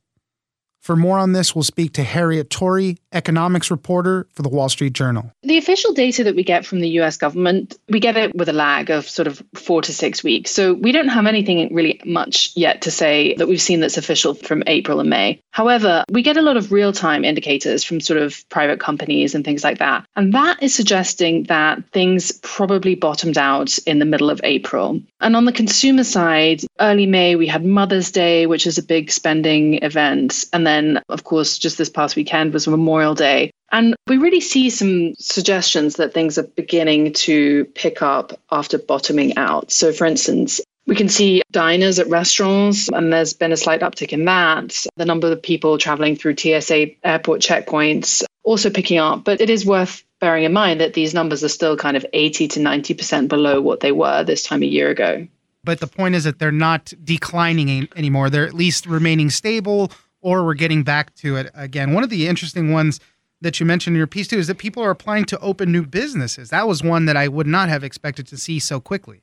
For 0.80 0.96
more 0.96 1.20
on 1.20 1.32
this, 1.32 1.54
we'll 1.54 1.62
speak 1.62 1.92
to 1.92 2.02
Harriet 2.02 2.50
Torry, 2.50 2.98
economics 3.12 3.70
reporter 3.70 4.26
for 4.34 4.42
the 4.42 4.48
Wall 4.48 4.68
Street 4.68 4.92
Journal. 4.92 5.32
The 5.42 5.58
official 5.58 5.92
data 5.92 6.24
that 6.24 6.36
we 6.36 6.44
get 6.44 6.66
from 6.66 6.80
the 6.80 6.88
US 7.00 7.16
government, 7.16 7.76
we 7.88 8.00
get 8.00 8.16
it 8.16 8.34
with 8.34 8.48
a 8.48 8.52
lag 8.52 8.90
of 8.90 9.08
sort 9.08 9.26
of 9.26 9.42
four 9.54 9.82
to 9.82 9.92
six 9.92 10.22
weeks. 10.22 10.50
So 10.50 10.74
we 10.74 10.92
don't 10.92 11.08
have 11.08 11.26
anything 11.26 11.74
really 11.74 12.00
much 12.04 12.50
yet 12.54 12.82
to 12.82 12.90
say 12.90 13.34
that 13.34 13.48
we've 13.48 13.60
seen 13.60 13.80
that's 13.80 13.96
official 13.96 14.34
from 14.34 14.62
April 14.66 15.00
and 15.00 15.10
May. 15.10 15.40
However, 15.50 16.04
we 16.10 16.22
get 16.22 16.36
a 16.36 16.42
lot 16.42 16.56
of 16.56 16.70
real 16.70 16.92
time 16.92 17.24
indicators 17.24 17.82
from 17.82 18.00
sort 18.00 18.20
of 18.20 18.48
private 18.48 18.80
companies 18.80 19.34
and 19.34 19.44
things 19.44 19.64
like 19.64 19.78
that. 19.78 20.04
And 20.16 20.32
that 20.34 20.62
is 20.62 20.74
suggesting 20.74 21.44
that 21.44 21.88
things 21.92 22.32
probably 22.42 22.94
bottomed 22.94 23.38
out 23.38 23.78
in 23.78 23.98
the 23.98 24.04
middle 24.04 24.30
of 24.30 24.40
April. 24.44 25.00
And 25.20 25.34
on 25.34 25.46
the 25.46 25.52
consumer 25.52 26.04
side, 26.04 26.62
early 26.80 27.06
May, 27.06 27.36
we 27.36 27.46
had 27.46 27.64
Mother's 27.64 28.10
Day, 28.10 28.46
which 28.46 28.66
is 28.66 28.78
a 28.78 28.82
big 28.82 29.10
spending 29.10 29.82
event. 29.82 30.44
And 30.52 30.66
then 30.66 31.00
of 31.08 31.24
course, 31.24 31.58
just 31.58 31.78
this 31.78 31.90
past 31.90 32.16
weekend 32.16 32.52
was 32.52 32.68
Memorial 32.68 32.97
Day. 33.14 33.50
And 33.70 33.94
we 34.06 34.16
really 34.16 34.40
see 34.40 34.70
some 34.70 35.14
suggestions 35.18 35.96
that 35.96 36.14
things 36.14 36.38
are 36.38 36.44
beginning 36.44 37.12
to 37.14 37.66
pick 37.74 38.00
up 38.00 38.38
after 38.50 38.78
bottoming 38.78 39.36
out. 39.36 39.70
So, 39.70 39.92
for 39.92 40.06
instance, 40.06 40.60
we 40.86 40.96
can 40.96 41.10
see 41.10 41.42
diners 41.50 41.98
at 41.98 42.08
restaurants, 42.08 42.88
and 42.88 43.12
there's 43.12 43.34
been 43.34 43.52
a 43.52 43.58
slight 43.58 43.82
uptick 43.82 44.14
in 44.14 44.24
that. 44.24 44.86
The 44.96 45.04
number 45.04 45.30
of 45.30 45.42
people 45.42 45.76
traveling 45.76 46.16
through 46.16 46.36
TSA 46.38 46.86
airport 47.04 47.42
checkpoints 47.42 48.24
also 48.42 48.70
picking 48.70 48.98
up. 48.98 49.24
But 49.24 49.42
it 49.42 49.50
is 49.50 49.66
worth 49.66 50.02
bearing 50.18 50.44
in 50.44 50.52
mind 50.54 50.80
that 50.80 50.94
these 50.94 51.12
numbers 51.12 51.44
are 51.44 51.48
still 51.48 51.76
kind 51.76 51.96
of 51.96 52.06
80 52.14 52.48
to 52.48 52.60
90% 52.60 53.28
below 53.28 53.60
what 53.60 53.80
they 53.80 53.92
were 53.92 54.24
this 54.24 54.42
time 54.42 54.62
a 54.62 54.66
year 54.66 54.88
ago. 54.88 55.26
But 55.62 55.80
the 55.80 55.86
point 55.86 56.14
is 56.14 56.24
that 56.24 56.38
they're 56.38 56.50
not 56.50 56.94
declining 57.04 57.88
anymore. 57.94 58.30
They're 58.30 58.46
at 58.46 58.54
least 58.54 58.86
remaining 58.86 59.28
stable 59.28 59.92
or 60.28 60.44
we're 60.44 60.52
getting 60.52 60.82
back 60.82 61.14
to 61.14 61.36
it 61.36 61.50
again. 61.54 61.94
One 61.94 62.04
of 62.04 62.10
the 62.10 62.28
interesting 62.28 62.70
ones 62.70 63.00
that 63.40 63.58
you 63.58 63.64
mentioned 63.64 63.94
in 63.94 63.98
your 63.98 64.06
piece 64.06 64.28
too 64.28 64.38
is 64.38 64.46
that 64.48 64.58
people 64.58 64.82
are 64.82 64.90
applying 64.90 65.24
to 65.26 65.38
open 65.40 65.72
new 65.72 65.86
businesses. 65.86 66.50
That 66.50 66.68
was 66.68 66.82
one 66.82 67.06
that 67.06 67.16
I 67.16 67.28
would 67.28 67.46
not 67.46 67.70
have 67.70 67.82
expected 67.82 68.26
to 68.28 68.36
see 68.36 68.58
so 68.58 68.78
quickly. 68.78 69.22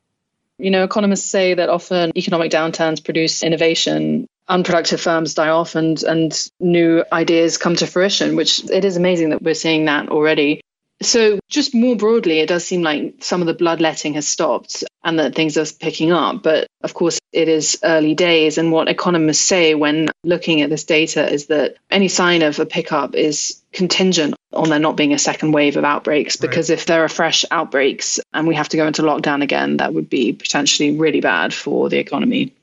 You 0.58 0.72
know, 0.72 0.84
economists 0.84 1.30
say 1.30 1.54
that 1.54 1.70
often 1.70 2.12
economic 2.18 2.52
downturns 2.52 3.04
produce 3.04 3.44
innovation. 3.44 4.26
Unproductive 4.48 5.02
firms 5.02 5.36
die 5.36 5.50
off 5.50 5.76
and, 5.76 6.02
and 6.04 6.50
new 6.60 7.04
ideas 7.12 7.58
come 7.58 7.76
to 7.76 7.86
fruition, 7.86 8.36
which 8.36 8.64
it 8.72 8.84
is 8.86 8.98
amazing 8.98 9.30
that 9.30 9.44
we're 9.44 9.54
seeing 9.54 9.86
that 9.86 10.10
already. 10.10 10.62
So, 11.02 11.40
just 11.50 11.76
more 11.76 11.96
broadly, 11.96 12.40
it 12.40 12.48
does 12.48 12.66
seem 12.66 12.82
like 12.82 13.16
some 13.20 13.42
of 13.42 13.48
the 13.48 13.54
bloodletting 13.54 14.14
has 14.14 14.28
stopped 14.28 14.84
and 15.04 15.20
that 15.20 15.36
things 15.36 15.58
are 15.58 15.66
picking 15.80 16.12
up. 16.12 16.42
But 16.42 16.68
of 16.82 16.94
course, 16.94 17.20
it 17.34 17.50
is 17.50 17.78
early 17.84 18.16
days. 18.16 18.58
And 18.58 18.72
what 18.72 18.88
economists 18.88 19.42
say 19.42 19.76
when 19.76 20.10
looking 20.24 20.62
at 20.62 20.70
this 20.70 20.86
data 20.86 21.32
is 21.32 21.48
that 21.48 21.76
any 21.92 22.08
sign 22.08 22.42
of 22.42 22.60
a 22.60 22.66
pickup 22.66 23.14
is 23.14 23.62
contingent 23.74 24.36
on 24.54 24.70
there 24.70 24.80
not 24.80 24.96
being 24.96 25.14
a 25.14 25.20
second 25.20 25.52
wave 25.52 25.76
of 25.76 25.84
outbreaks. 25.84 26.38
Because 26.38 26.70
right. 26.70 26.80
if 26.80 26.86
there 26.86 27.04
are 27.04 27.10
fresh 27.10 27.44
outbreaks 27.52 28.20
and 28.34 28.48
we 28.48 28.56
have 28.56 28.70
to 28.70 28.78
go 28.78 28.88
into 28.88 29.02
lockdown 29.02 29.44
again, 29.44 29.78
that 29.78 29.94
would 29.94 30.10
be 30.10 30.32
potentially 30.32 30.96
really 30.96 31.22
bad 31.22 31.54
for 31.54 31.90
the 31.90 31.98
economy 31.98 32.54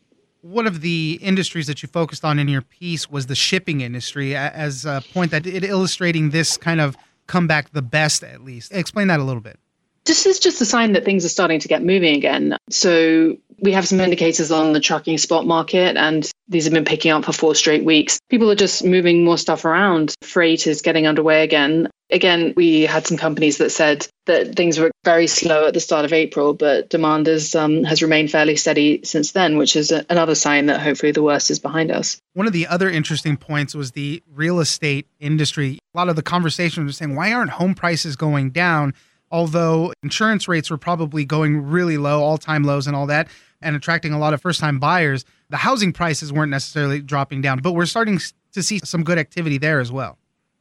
one 0.42 0.66
of 0.66 0.80
the 0.80 1.20
industries 1.22 1.68
that 1.68 1.82
you 1.82 1.88
focused 1.88 2.24
on 2.24 2.36
in 2.38 2.48
your 2.48 2.62
piece 2.62 3.08
was 3.08 3.26
the 3.26 3.34
shipping 3.34 3.80
industry 3.80 4.34
as 4.34 4.84
a 4.84 5.02
point 5.12 5.30
that 5.30 5.46
it 5.46 5.62
illustrating 5.62 6.30
this 6.30 6.56
kind 6.56 6.80
of 6.80 6.96
come 7.32 7.46
back 7.46 7.70
the 7.72 7.82
best 7.82 8.22
at 8.22 8.42
least. 8.42 8.74
Explain 8.74 9.08
that 9.08 9.18
a 9.18 9.24
little 9.24 9.40
bit. 9.40 9.58
This 10.04 10.26
is 10.26 10.38
just 10.38 10.60
a 10.60 10.66
sign 10.66 10.92
that 10.92 11.04
things 11.04 11.24
are 11.24 11.30
starting 11.30 11.60
to 11.60 11.68
get 11.68 11.82
moving 11.82 12.14
again. 12.14 12.58
So 12.68 13.38
we 13.62 13.72
have 13.72 13.86
some 13.86 14.00
indicators 14.00 14.50
on 14.50 14.72
the 14.72 14.80
trucking 14.80 15.18
spot 15.18 15.46
market, 15.46 15.96
and 15.96 16.28
these 16.48 16.64
have 16.64 16.74
been 16.74 16.84
picking 16.84 17.12
up 17.12 17.24
for 17.24 17.32
four 17.32 17.54
straight 17.54 17.84
weeks. 17.84 18.18
People 18.28 18.50
are 18.50 18.56
just 18.56 18.84
moving 18.84 19.24
more 19.24 19.38
stuff 19.38 19.64
around. 19.64 20.14
Freight 20.22 20.66
is 20.66 20.82
getting 20.82 21.06
underway 21.06 21.44
again. 21.44 21.88
Again, 22.10 22.52
we 22.56 22.82
had 22.82 23.06
some 23.06 23.16
companies 23.16 23.56
that 23.58 23.70
said 23.70 24.06
that 24.26 24.54
things 24.54 24.78
were 24.78 24.90
very 25.04 25.26
slow 25.26 25.66
at 25.66 25.74
the 25.74 25.80
start 25.80 26.04
of 26.04 26.12
April, 26.12 26.52
but 26.52 26.90
demand 26.90 27.26
is, 27.26 27.54
um, 27.54 27.84
has 27.84 28.02
remained 28.02 28.30
fairly 28.30 28.56
steady 28.56 29.00
since 29.04 29.32
then, 29.32 29.56
which 29.56 29.76
is 29.76 29.90
a, 29.92 30.04
another 30.10 30.34
sign 30.34 30.66
that 30.66 30.80
hopefully 30.80 31.12
the 31.12 31.22
worst 31.22 31.50
is 31.50 31.58
behind 31.58 31.90
us. 31.90 32.18
One 32.34 32.46
of 32.46 32.52
the 32.52 32.66
other 32.66 32.90
interesting 32.90 33.36
points 33.36 33.74
was 33.74 33.92
the 33.92 34.22
real 34.30 34.60
estate 34.60 35.06
industry. 35.20 35.78
A 35.94 35.98
lot 35.98 36.08
of 36.08 36.16
the 36.16 36.22
conversation 36.22 36.84
was 36.84 36.96
saying, 36.96 37.14
why 37.14 37.32
aren't 37.32 37.50
home 37.50 37.74
prices 37.74 38.16
going 38.16 38.50
down? 38.50 38.92
Although 39.30 39.94
insurance 40.02 40.46
rates 40.46 40.70
were 40.70 40.76
probably 40.76 41.24
going 41.24 41.62
really 41.62 41.96
low, 41.96 42.22
all 42.22 42.36
time 42.36 42.64
lows, 42.64 42.86
and 42.86 42.94
all 42.94 43.06
that, 43.06 43.28
and 43.62 43.76
attracting 43.76 44.12
a 44.12 44.18
lot 44.18 44.34
of 44.34 44.40
first 44.40 44.60
time 44.60 44.78
buyers, 44.78 45.24
the 45.50 45.56
housing 45.56 45.92
prices 45.92 46.32
weren't 46.32 46.50
necessarily 46.50 47.00
dropping 47.00 47.42
down, 47.42 47.60
but 47.60 47.72
we're 47.72 47.86
starting 47.86 48.20
to 48.52 48.62
see 48.62 48.80
some 48.84 49.02
good 49.02 49.18
activity 49.18 49.58
there 49.58 49.80
as 49.80 49.90
well. 49.90 50.18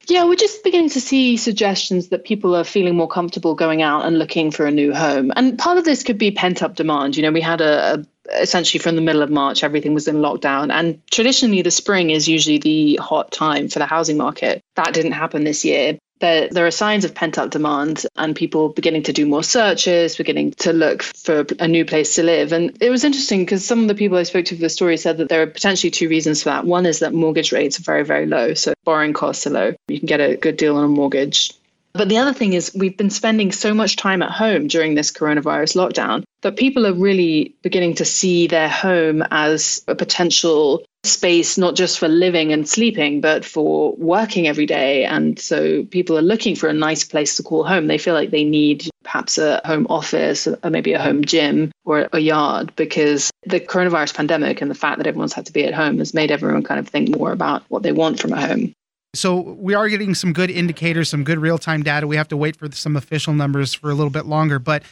Yeah, 0.08 0.26
we're 0.26 0.36
just 0.36 0.64
beginning 0.64 0.90
to 0.90 1.02
see 1.02 1.38
suggestions 1.38 2.08
that 2.10 2.26
people 2.26 2.56
are 2.56 2.64
feeling 2.64 2.96
more 2.96 3.08
comfortable 3.08 3.54
going 3.54 3.82
out 3.82 4.06
and 4.06 4.18
looking 4.18 4.50
for 4.50 4.66
a 4.66 4.72
new 4.72 4.94
home. 4.94 5.32
And 5.36 5.58
part 5.60 5.78
of 5.78 5.86
this 5.86 6.04
could 6.04 6.18
be 6.18 6.32
pent 6.32 6.64
up 6.64 6.76
demand. 6.76 7.16
You 7.16 7.24
know, 7.24 7.32
we 7.32 7.42
had 7.42 7.62
a, 7.62 8.04
essentially 8.40 8.80
from 8.80 8.96
the 8.96 9.02
middle 9.02 9.22
of 9.22 9.30
March, 9.30 9.64
everything 9.64 9.94
was 9.94 10.08
in 10.08 10.16
lockdown. 10.18 10.72
And 10.72 11.00
traditionally, 11.12 11.62
the 11.62 11.72
spring 11.72 12.10
is 12.10 12.28
usually 12.28 12.58
the 12.58 12.96
hot 12.96 13.32
time 13.32 13.68
for 13.68 13.78
the 13.78 13.86
housing 13.86 14.18
market. 14.18 14.62
That 14.76 14.94
didn't 14.94 15.12
happen 15.12 15.44
this 15.44 15.64
year. 15.64 16.00
There, 16.22 16.48
there 16.50 16.66
are 16.66 16.72
signs 16.72 17.04
of 17.04 17.14
pent 17.14 17.38
up 17.38 17.50
demand 17.50 18.06
and 18.16 18.36
people 18.36 18.70
beginning 18.70 19.04
to 19.04 19.14
do 19.14 19.26
more 19.26 19.44
searches, 19.44 20.16
beginning 20.16 20.52
to 20.60 20.72
look 20.72 21.04
for 21.04 21.46
a 21.60 21.68
new 21.68 21.84
place 21.84 22.16
to 22.16 22.24
live. 22.24 22.54
And 22.54 22.78
it 22.82 22.90
was 22.90 23.04
interesting 23.04 23.42
because 23.42 23.66
some 23.66 23.82
of 23.82 23.88
the 23.88 23.96
people 23.96 24.18
I 24.18 24.24
spoke 24.24 24.46
to 24.46 24.56
for 24.56 24.62
the 24.62 24.70
story 24.70 24.98
said 24.98 25.18
that 25.18 25.30
there 25.30 25.42
are 25.42 25.48
potentially 25.48 25.92
two 25.92 26.08
reasons 26.08 26.44
for 26.44 26.50
that. 26.50 26.66
One 26.66 26.86
is 26.86 27.00
that 27.00 27.14
mortgage 27.14 27.52
rates 27.52 27.80
are 27.80 27.84
very, 27.84 28.06
very 28.06 28.26
low. 28.26 28.54
So 28.54 28.74
borrowing 28.86 29.14
costs 29.14 29.46
are 29.48 29.52
low. 29.52 29.74
You 29.88 30.00
can 30.00 30.08
get 30.08 30.22
a 30.22 30.38
good 30.38 30.58
deal 30.58 30.78
on 30.78 30.84
a 30.84 30.88
mortgage 30.88 31.52
but 31.94 32.08
the 32.08 32.18
other 32.18 32.34
thing 32.34 32.54
is, 32.54 32.72
we've 32.74 32.96
been 32.96 33.10
spending 33.10 33.52
so 33.52 33.74
much 33.74 33.98
time 33.98 34.22
at 34.22 34.32
home 34.32 34.68
during 34.68 34.96
this 34.96 35.12
coronavirus 35.12 35.76
lockdown 35.76 36.24
that 36.42 36.56
people 36.56 36.88
are 36.88 36.94
really 36.94 37.54
beginning 37.62 37.96
to 37.96 38.06
see 38.06 38.48
their 38.48 38.70
home 38.70 39.24
as 39.30 39.84
a 39.88 39.96
potential 39.96 40.84
space, 41.04 41.58
not 41.58 41.76
just 41.76 41.98
for 41.98 42.08
living 42.08 42.54
and 42.54 42.68
sleeping, 42.68 43.22
but 43.22 43.44
for 43.44 43.94
working 43.96 44.48
every 44.48 44.66
day. 44.66 45.04
And 45.06 45.40
so 45.40 45.84
people 45.86 46.18
are 46.18 46.22
looking 46.22 46.56
for 46.56 46.70
a 46.70 46.74
nice 46.74 47.04
place 47.04 47.36
to 47.38 47.44
call 47.44 47.64
home. 47.64 47.88
They 47.88 47.98
feel 47.98 48.14
like 48.14 48.30
they 48.30 48.44
need 48.44 48.90
perhaps 49.04 49.38
a 49.38 49.62
home 49.66 49.88
office 49.90 50.48
or 50.48 50.70
maybe 50.70 50.94
a 50.94 51.02
home 51.02 51.26
gym 51.26 51.72
or 51.86 52.08
a 52.14 52.20
yard 52.20 52.72
because 52.76 53.32
the 53.44 53.60
coronavirus 53.60 54.14
pandemic 54.16 54.62
and 54.62 54.70
the 54.70 54.76
fact 54.76 54.98
that 55.00 55.08
everyone's 55.08 55.34
had 55.34 55.46
to 55.48 55.54
be 55.54 55.66
at 55.66 55.74
home 55.74 55.98
has 55.98 56.14
made 56.14 56.30
everyone 56.30 56.64
kind 56.64 56.80
of 56.80 56.88
think 56.88 57.10
more 57.18 57.32
about 57.32 57.64
what 57.70 57.82
they 57.82 57.92
want 57.92 58.20
from 58.20 58.34
a 58.34 58.40
home. 58.40 58.72
So 59.14 59.40
we 59.42 59.74
are 59.74 59.90
getting 59.90 60.14
some 60.14 60.32
good 60.32 60.50
indicators, 60.50 61.10
some 61.10 61.24
good 61.24 61.40
real 61.40 61.58
time 61.58 61.84
data. 61.84 62.08
We 62.08 62.16
have 62.16 62.30
to 62.30 62.38
wait 62.38 62.56
for 62.56 62.72
some 62.72 62.96
official 62.96 63.34
numbers 63.34 63.74
for 63.74 63.90
a 63.90 63.94
little 63.94 64.12
bit 64.12 64.26
longer, 64.26 64.60
but 64.60 64.84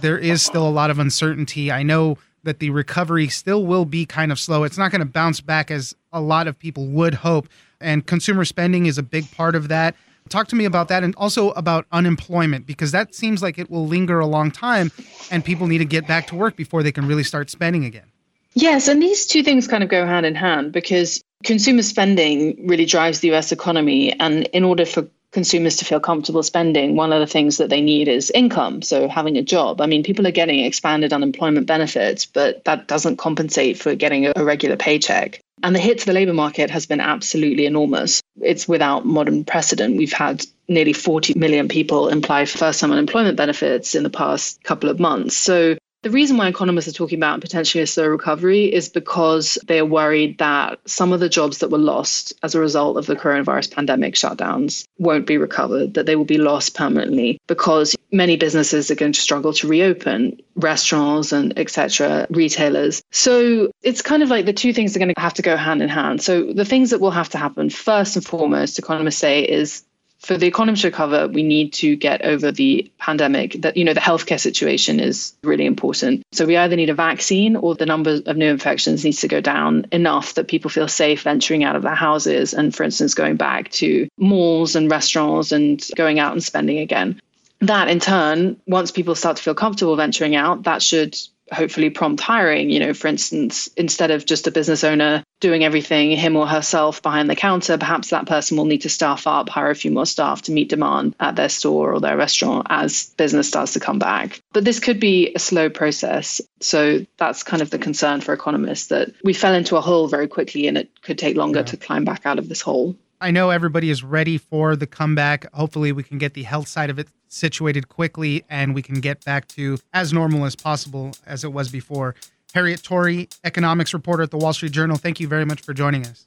there 0.00 0.18
is 0.18 0.42
still 0.42 0.68
a 0.68 0.70
lot 0.70 0.90
of 0.90 0.98
uncertainty. 0.98 1.72
I 1.72 1.82
know 1.82 2.18
that 2.44 2.58
the 2.58 2.70
recovery 2.70 3.28
still 3.28 3.66
will 3.66 3.84
be 3.84 4.06
kind 4.06 4.30
of 4.32 4.38
slow. 4.38 4.64
It's 4.64 4.78
not 4.78 4.90
going 4.90 5.00
to 5.00 5.06
bounce 5.06 5.40
back 5.40 5.70
as 5.70 5.94
a 6.12 6.20
lot 6.20 6.46
of 6.46 6.58
people 6.58 6.86
would 6.88 7.14
hope. 7.14 7.48
And 7.80 8.06
consumer 8.06 8.44
spending 8.44 8.86
is 8.86 8.98
a 8.98 9.02
big 9.02 9.30
part 9.32 9.54
of 9.54 9.68
that. 9.68 9.94
Talk 10.30 10.48
to 10.48 10.56
me 10.56 10.64
about 10.64 10.88
that 10.88 11.04
and 11.04 11.14
also 11.16 11.50
about 11.50 11.86
unemployment 11.92 12.66
because 12.66 12.92
that 12.92 13.14
seems 13.14 13.42
like 13.42 13.58
it 13.58 13.70
will 13.70 13.86
linger 13.86 14.20
a 14.20 14.26
long 14.26 14.50
time 14.50 14.90
and 15.30 15.44
people 15.44 15.66
need 15.66 15.78
to 15.78 15.84
get 15.84 16.06
back 16.06 16.26
to 16.28 16.34
work 16.34 16.56
before 16.56 16.82
they 16.82 16.92
can 16.92 17.06
really 17.06 17.24
start 17.24 17.50
spending 17.50 17.84
again. 17.84 18.06
Yes, 18.54 18.88
and 18.88 19.02
these 19.02 19.26
two 19.26 19.42
things 19.42 19.66
kind 19.66 19.82
of 19.82 19.90
go 19.90 20.06
hand 20.06 20.24
in 20.24 20.34
hand 20.34 20.72
because 20.72 21.22
consumer 21.44 21.82
spending 21.82 22.66
really 22.66 22.86
drives 22.86 23.20
the 23.20 23.34
US 23.34 23.52
economy. 23.52 24.18
And 24.18 24.44
in 24.52 24.64
order 24.64 24.86
for 24.86 25.06
consumers 25.34 25.76
to 25.76 25.84
feel 25.84 26.00
comfortable 26.00 26.42
spending, 26.42 26.96
one 26.96 27.12
of 27.12 27.20
the 27.20 27.26
things 27.26 27.58
that 27.58 27.68
they 27.68 27.82
need 27.82 28.08
is 28.08 28.30
income. 28.30 28.80
So 28.80 29.08
having 29.08 29.36
a 29.36 29.42
job. 29.42 29.82
I 29.82 29.86
mean, 29.86 30.02
people 30.02 30.26
are 30.26 30.30
getting 30.30 30.60
expanded 30.60 31.12
unemployment 31.12 31.66
benefits, 31.66 32.24
but 32.24 32.64
that 32.64 32.88
doesn't 32.88 33.18
compensate 33.18 33.78
for 33.78 33.94
getting 33.94 34.26
a 34.26 34.44
regular 34.44 34.76
paycheck. 34.76 35.40
And 35.62 35.74
the 35.74 35.80
hit 35.80 35.98
to 35.98 36.06
the 36.06 36.12
labor 36.12 36.32
market 36.32 36.70
has 36.70 36.86
been 36.86 37.00
absolutely 37.00 37.66
enormous. 37.66 38.22
It's 38.40 38.66
without 38.66 39.04
modern 39.06 39.44
precedent. 39.44 39.96
We've 39.96 40.12
had 40.12 40.44
nearly 40.68 40.92
40 40.92 41.38
million 41.38 41.68
people 41.68 42.08
apply 42.08 42.46
for 42.46 42.58
first 42.58 42.80
time 42.80 42.92
unemployment 42.92 43.36
benefits 43.36 43.94
in 43.94 44.02
the 44.02 44.10
past 44.10 44.62
couple 44.62 44.88
of 44.88 44.98
months. 44.98 45.36
So 45.36 45.76
the 46.04 46.10
reason 46.10 46.36
why 46.36 46.46
economists 46.48 46.86
are 46.86 46.92
talking 46.92 47.18
about 47.18 47.40
potentially 47.40 47.82
a 47.82 47.86
slow 47.86 48.06
recovery 48.06 48.72
is 48.72 48.90
because 48.90 49.56
they're 49.66 49.86
worried 49.86 50.36
that 50.36 50.78
some 50.84 51.14
of 51.14 51.18
the 51.18 51.30
jobs 51.30 51.58
that 51.58 51.70
were 51.70 51.78
lost 51.78 52.34
as 52.42 52.54
a 52.54 52.60
result 52.60 52.98
of 52.98 53.06
the 53.06 53.16
coronavirus 53.16 53.72
pandemic 53.72 54.14
shutdowns 54.14 54.86
won't 54.98 55.26
be 55.26 55.38
recovered, 55.38 55.94
that 55.94 56.04
they 56.04 56.14
will 56.14 56.26
be 56.26 56.36
lost 56.36 56.74
permanently 56.74 57.40
because 57.46 57.96
many 58.12 58.36
businesses 58.36 58.90
are 58.90 58.94
going 58.94 59.12
to 59.12 59.20
struggle 59.20 59.54
to 59.54 59.66
reopen, 59.66 60.38
restaurants 60.56 61.32
and 61.32 61.58
etc., 61.58 62.26
retailers. 62.28 63.02
So 63.10 63.70
it's 63.82 64.02
kind 64.02 64.22
of 64.22 64.28
like 64.28 64.44
the 64.44 64.52
two 64.52 64.74
things 64.74 64.94
are 64.94 64.98
going 64.98 65.14
to 65.14 65.20
have 65.20 65.34
to 65.34 65.42
go 65.42 65.56
hand 65.56 65.82
in 65.82 65.88
hand. 65.88 66.22
So 66.22 66.52
the 66.52 66.66
things 66.66 66.90
that 66.90 67.00
will 67.00 67.12
have 67.12 67.30
to 67.30 67.38
happen 67.38 67.70
first 67.70 68.14
and 68.14 68.24
foremost, 68.24 68.78
economists 68.78 69.16
say, 69.16 69.42
is 69.42 69.84
for 70.24 70.38
the 70.38 70.46
economy 70.46 70.78
to 70.78 70.86
recover, 70.88 71.28
we 71.28 71.42
need 71.42 71.72
to 71.74 71.96
get 71.96 72.24
over 72.24 72.50
the 72.50 72.90
pandemic. 72.98 73.60
That 73.60 73.76
you 73.76 73.84
know, 73.84 73.92
the 73.92 74.00
healthcare 74.00 74.40
situation 74.40 74.98
is 74.98 75.34
really 75.42 75.66
important. 75.66 76.22
So 76.32 76.46
we 76.46 76.56
either 76.56 76.76
need 76.76 76.90
a 76.90 76.94
vaccine 76.94 77.56
or 77.56 77.74
the 77.74 77.86
number 77.86 78.20
of 78.24 78.36
new 78.36 78.48
infections 78.48 79.04
needs 79.04 79.20
to 79.20 79.28
go 79.28 79.40
down 79.40 79.86
enough 79.92 80.34
that 80.34 80.48
people 80.48 80.70
feel 80.70 80.88
safe 80.88 81.22
venturing 81.22 81.62
out 81.62 81.76
of 81.76 81.82
their 81.82 81.94
houses 81.94 82.54
and, 82.54 82.74
for 82.74 82.84
instance, 82.84 83.14
going 83.14 83.36
back 83.36 83.70
to 83.72 84.08
malls 84.18 84.74
and 84.76 84.90
restaurants 84.90 85.52
and 85.52 85.86
going 85.96 86.18
out 86.18 86.32
and 86.32 86.42
spending 86.42 86.78
again. 86.78 87.20
That 87.60 87.88
in 87.88 88.00
turn, 88.00 88.60
once 88.66 88.90
people 88.90 89.14
start 89.14 89.36
to 89.36 89.42
feel 89.42 89.54
comfortable 89.54 89.96
venturing 89.96 90.36
out, 90.36 90.64
that 90.64 90.82
should 90.82 91.16
hopefully 91.52 91.90
prompt 91.90 92.22
hiring. 92.22 92.70
You 92.70 92.80
know, 92.80 92.94
for 92.94 93.08
instance, 93.08 93.68
instead 93.76 94.10
of 94.10 94.24
just 94.24 94.46
a 94.46 94.50
business 94.50 94.84
owner 94.84 95.22
doing 95.40 95.64
everything 95.64 96.12
him 96.12 96.36
or 96.36 96.46
herself 96.46 97.02
behind 97.02 97.28
the 97.28 97.36
counter, 97.36 97.76
perhaps 97.76 98.10
that 98.10 98.26
person 98.26 98.56
will 98.56 98.64
need 98.64 98.82
to 98.82 98.88
staff 98.88 99.26
up, 99.26 99.48
hire 99.48 99.70
a 99.70 99.74
few 99.74 99.90
more 99.90 100.06
staff 100.06 100.42
to 100.42 100.52
meet 100.52 100.68
demand 100.68 101.14
at 101.20 101.36
their 101.36 101.48
store 101.48 101.92
or 101.92 102.00
their 102.00 102.16
restaurant 102.16 102.66
as 102.70 103.10
business 103.16 103.48
starts 103.48 103.74
to 103.74 103.80
come 103.80 103.98
back. 103.98 104.40
But 104.52 104.64
this 104.64 104.80
could 104.80 105.00
be 105.00 105.32
a 105.34 105.38
slow 105.38 105.68
process. 105.68 106.40
So 106.60 107.04
that's 107.18 107.42
kind 107.42 107.62
of 107.62 107.70
the 107.70 107.78
concern 107.78 108.20
for 108.20 108.32
economists 108.32 108.88
that 108.88 109.12
we 109.22 109.34
fell 109.34 109.54
into 109.54 109.76
a 109.76 109.80
hole 109.80 110.08
very 110.08 110.28
quickly 110.28 110.66
and 110.66 110.78
it 110.78 111.02
could 111.02 111.18
take 111.18 111.36
longer 111.36 111.60
yeah. 111.60 111.66
to 111.66 111.76
climb 111.76 112.04
back 112.04 112.24
out 112.24 112.38
of 112.38 112.48
this 112.48 112.60
hole. 112.60 112.96
I 113.24 113.30
know 113.30 113.48
everybody 113.48 113.88
is 113.88 114.04
ready 114.04 114.36
for 114.36 114.76
the 114.76 114.86
comeback. 114.86 115.50
Hopefully, 115.54 115.92
we 115.92 116.02
can 116.02 116.18
get 116.18 116.34
the 116.34 116.42
health 116.42 116.68
side 116.68 116.90
of 116.90 116.98
it 116.98 117.08
situated 117.28 117.88
quickly 117.88 118.44
and 118.50 118.74
we 118.74 118.82
can 118.82 119.00
get 119.00 119.24
back 119.24 119.48
to 119.48 119.78
as 119.94 120.12
normal 120.12 120.44
as 120.44 120.54
possible 120.54 121.12
as 121.24 121.42
it 121.42 121.50
was 121.50 121.70
before. 121.70 122.14
Harriet 122.52 122.82
Torry, 122.82 123.30
economics 123.42 123.94
reporter 123.94 124.24
at 124.24 124.30
the 124.30 124.36
Wall 124.36 124.52
Street 124.52 124.72
Journal, 124.72 124.98
thank 124.98 125.20
you 125.20 125.26
very 125.26 125.46
much 125.46 125.62
for 125.62 125.72
joining 125.72 126.04
us. 126.04 126.26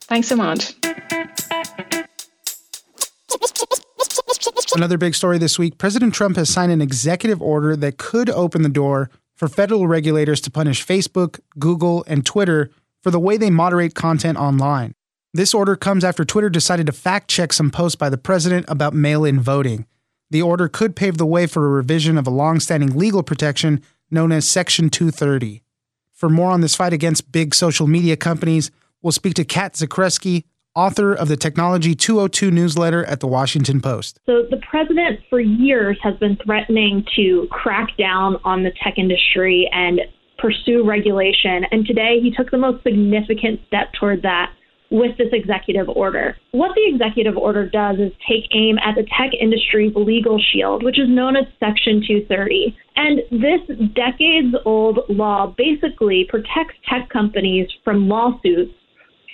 Thanks 0.00 0.28
so 0.28 0.36
much. 0.36 0.76
Another 4.74 4.96
big 4.96 5.14
story 5.14 5.36
this 5.36 5.58
week 5.58 5.76
President 5.76 6.14
Trump 6.14 6.36
has 6.36 6.48
signed 6.48 6.72
an 6.72 6.80
executive 6.80 7.42
order 7.42 7.76
that 7.76 7.98
could 7.98 8.30
open 8.30 8.62
the 8.62 8.70
door 8.70 9.10
for 9.34 9.46
federal 9.46 9.86
regulators 9.86 10.40
to 10.40 10.50
punish 10.50 10.86
Facebook, 10.86 11.38
Google, 11.58 12.02
and 12.06 12.24
Twitter 12.24 12.70
for 13.02 13.10
the 13.10 13.20
way 13.20 13.36
they 13.36 13.50
moderate 13.50 13.94
content 13.94 14.38
online. 14.38 14.94
This 15.32 15.54
order 15.54 15.76
comes 15.76 16.02
after 16.02 16.24
Twitter 16.24 16.50
decided 16.50 16.86
to 16.86 16.92
fact 16.92 17.30
check 17.30 17.52
some 17.52 17.70
posts 17.70 17.94
by 17.94 18.10
the 18.10 18.18
president 18.18 18.66
about 18.66 18.94
mail 18.94 19.24
in 19.24 19.38
voting. 19.38 19.86
The 20.30 20.42
order 20.42 20.68
could 20.68 20.96
pave 20.96 21.18
the 21.18 21.26
way 21.26 21.46
for 21.46 21.64
a 21.64 21.70
revision 21.70 22.18
of 22.18 22.26
a 22.26 22.30
long-standing 22.30 22.98
legal 22.98 23.22
protection 23.22 23.80
known 24.10 24.32
as 24.32 24.48
Section 24.48 24.90
230. 24.90 25.62
For 26.12 26.28
more 26.28 26.50
on 26.50 26.62
this 26.62 26.74
fight 26.74 26.92
against 26.92 27.30
big 27.30 27.54
social 27.54 27.86
media 27.86 28.16
companies, 28.16 28.72
we'll 29.02 29.12
speak 29.12 29.34
to 29.34 29.44
Kat 29.44 29.74
Zakrzewski, 29.74 30.42
author 30.74 31.14
of 31.14 31.28
the 31.28 31.36
Technology 31.36 31.94
202 31.94 32.50
newsletter 32.50 33.04
at 33.04 33.20
the 33.20 33.28
Washington 33.28 33.80
Post. 33.80 34.18
So, 34.26 34.42
the 34.50 34.60
president 34.68 35.20
for 35.30 35.38
years 35.38 35.96
has 36.02 36.16
been 36.16 36.38
threatening 36.44 37.04
to 37.14 37.46
crack 37.52 37.96
down 37.96 38.36
on 38.44 38.64
the 38.64 38.72
tech 38.82 38.98
industry 38.98 39.70
and 39.72 40.00
pursue 40.38 40.84
regulation. 40.84 41.66
And 41.70 41.86
today 41.86 42.18
he 42.20 42.32
took 42.36 42.50
the 42.50 42.58
most 42.58 42.82
significant 42.82 43.60
step 43.68 43.92
toward 43.92 44.22
that 44.22 44.52
with 44.90 45.16
this 45.18 45.28
executive 45.32 45.88
order. 45.88 46.36
What 46.50 46.72
the 46.74 46.92
executive 46.92 47.36
order 47.36 47.68
does 47.68 47.96
is 47.98 48.12
take 48.28 48.44
aim 48.52 48.78
at 48.78 48.96
the 48.96 49.06
tech 49.16 49.30
industry's 49.40 49.92
legal 49.94 50.40
shield, 50.52 50.82
which 50.82 50.98
is 50.98 51.08
known 51.08 51.36
as 51.36 51.44
Section 51.60 52.02
230. 52.06 52.76
And 52.96 53.20
this 53.30 53.76
decades 53.94 54.54
old 54.64 55.00
law 55.08 55.54
basically 55.56 56.26
protects 56.28 56.74
tech 56.88 57.08
companies 57.08 57.68
from 57.84 58.08
lawsuits 58.08 58.74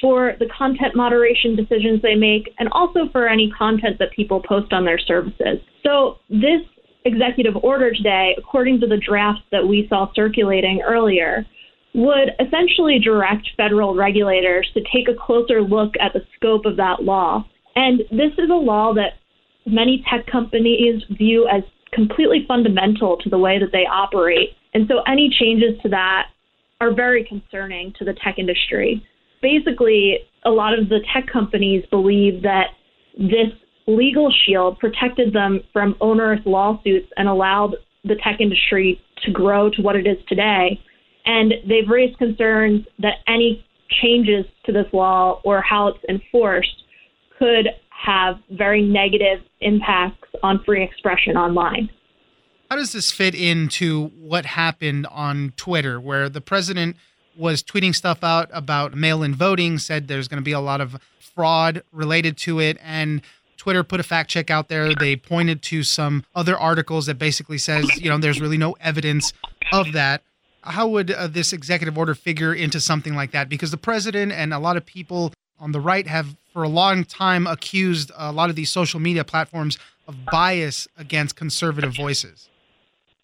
for 0.00 0.34
the 0.38 0.46
content 0.56 0.94
moderation 0.94 1.56
decisions 1.56 2.02
they 2.02 2.14
make 2.14 2.52
and 2.58 2.68
also 2.72 3.08
for 3.12 3.26
any 3.26 3.50
content 3.56 3.98
that 3.98 4.12
people 4.14 4.42
post 4.46 4.72
on 4.72 4.84
their 4.84 4.98
services. 4.98 5.58
So, 5.82 6.18
this 6.28 6.60
executive 7.06 7.56
order 7.62 7.92
today, 7.92 8.34
according 8.36 8.80
to 8.80 8.86
the 8.86 8.98
drafts 8.98 9.42
that 9.52 9.66
we 9.66 9.86
saw 9.88 10.08
circulating 10.14 10.82
earlier, 10.82 11.46
would 11.96 12.30
essentially 12.38 12.98
direct 13.02 13.48
federal 13.56 13.94
regulators 13.94 14.70
to 14.74 14.80
take 14.92 15.08
a 15.08 15.18
closer 15.18 15.62
look 15.62 15.94
at 15.98 16.12
the 16.12 16.20
scope 16.36 16.66
of 16.66 16.76
that 16.76 17.02
law. 17.02 17.42
And 17.74 18.00
this 18.10 18.32
is 18.36 18.50
a 18.50 18.54
law 18.54 18.92
that 18.94 19.14
many 19.64 20.04
tech 20.08 20.26
companies 20.30 21.02
view 21.10 21.48
as 21.48 21.62
completely 21.92 22.44
fundamental 22.46 23.16
to 23.16 23.30
the 23.30 23.38
way 23.38 23.58
that 23.58 23.72
they 23.72 23.86
operate. 23.90 24.50
And 24.74 24.86
so 24.88 25.00
any 25.10 25.30
changes 25.40 25.80
to 25.82 25.88
that 25.88 26.26
are 26.82 26.94
very 26.94 27.24
concerning 27.24 27.94
to 27.98 28.04
the 28.04 28.12
tech 28.22 28.38
industry. 28.38 29.02
Basically, 29.40 30.18
a 30.44 30.50
lot 30.50 30.78
of 30.78 30.90
the 30.90 31.00
tech 31.14 31.26
companies 31.32 31.84
believe 31.90 32.42
that 32.42 32.66
this 33.16 33.48
legal 33.86 34.30
shield 34.44 34.78
protected 34.78 35.32
them 35.32 35.60
from 35.72 35.96
onerous 36.00 36.40
lawsuits 36.44 37.08
and 37.16 37.26
allowed 37.26 37.76
the 38.04 38.16
tech 38.22 38.40
industry 38.40 39.00
to 39.24 39.30
grow 39.32 39.70
to 39.70 39.80
what 39.80 39.96
it 39.96 40.06
is 40.06 40.18
today. 40.28 40.78
And 41.26 41.54
they've 41.68 41.88
raised 41.88 42.18
concerns 42.18 42.86
that 43.00 43.16
any 43.26 43.66
changes 44.02 44.46
to 44.64 44.72
this 44.72 44.86
law 44.92 45.40
or 45.44 45.60
how 45.60 45.88
it's 45.88 46.04
enforced 46.08 46.84
could 47.38 47.68
have 47.90 48.36
very 48.50 48.82
negative 48.82 49.40
impacts 49.60 50.28
on 50.42 50.62
free 50.64 50.82
expression 50.82 51.36
online. 51.36 51.90
How 52.70 52.76
does 52.76 52.92
this 52.92 53.10
fit 53.10 53.34
into 53.34 54.08
what 54.18 54.44
happened 54.44 55.06
on 55.06 55.52
Twitter, 55.56 56.00
where 56.00 56.28
the 56.28 56.40
president 56.40 56.96
was 57.36 57.62
tweeting 57.62 57.94
stuff 57.94 58.24
out 58.24 58.48
about 58.52 58.94
mail 58.94 59.22
in 59.22 59.34
voting, 59.34 59.78
said 59.78 60.08
there's 60.08 60.28
going 60.28 60.40
to 60.40 60.44
be 60.44 60.52
a 60.52 60.60
lot 60.60 60.80
of 60.80 60.96
fraud 61.18 61.82
related 61.92 62.36
to 62.38 62.60
it, 62.60 62.78
and 62.82 63.22
Twitter 63.56 63.84
put 63.84 64.00
a 64.00 64.02
fact 64.02 64.30
check 64.30 64.50
out 64.50 64.68
there. 64.68 64.94
They 64.94 65.16
pointed 65.16 65.62
to 65.62 65.82
some 65.82 66.24
other 66.34 66.56
articles 66.58 67.06
that 67.06 67.18
basically 67.18 67.58
says, 67.58 68.00
you 68.00 68.08
know, 68.08 68.18
there's 68.18 68.40
really 68.40 68.58
no 68.58 68.72
evidence 68.80 69.32
of 69.72 69.92
that. 69.92 70.22
How 70.66 70.88
would 70.88 71.10
uh, 71.10 71.26
this 71.28 71.52
executive 71.52 71.96
order 71.96 72.14
figure 72.14 72.52
into 72.52 72.80
something 72.80 73.14
like 73.14 73.30
that? 73.30 73.48
Because 73.48 73.70
the 73.70 73.76
president 73.76 74.32
and 74.32 74.52
a 74.52 74.58
lot 74.58 74.76
of 74.76 74.84
people 74.84 75.32
on 75.58 75.72
the 75.72 75.80
right 75.80 76.06
have 76.06 76.36
for 76.52 76.62
a 76.62 76.68
long 76.68 77.04
time 77.04 77.46
accused 77.46 78.10
a 78.16 78.32
lot 78.32 78.50
of 78.50 78.56
these 78.56 78.70
social 78.70 79.00
media 79.00 79.24
platforms 79.24 79.78
of 80.08 80.16
bias 80.30 80.88
against 80.98 81.36
conservative 81.36 81.94
voices. 81.94 82.48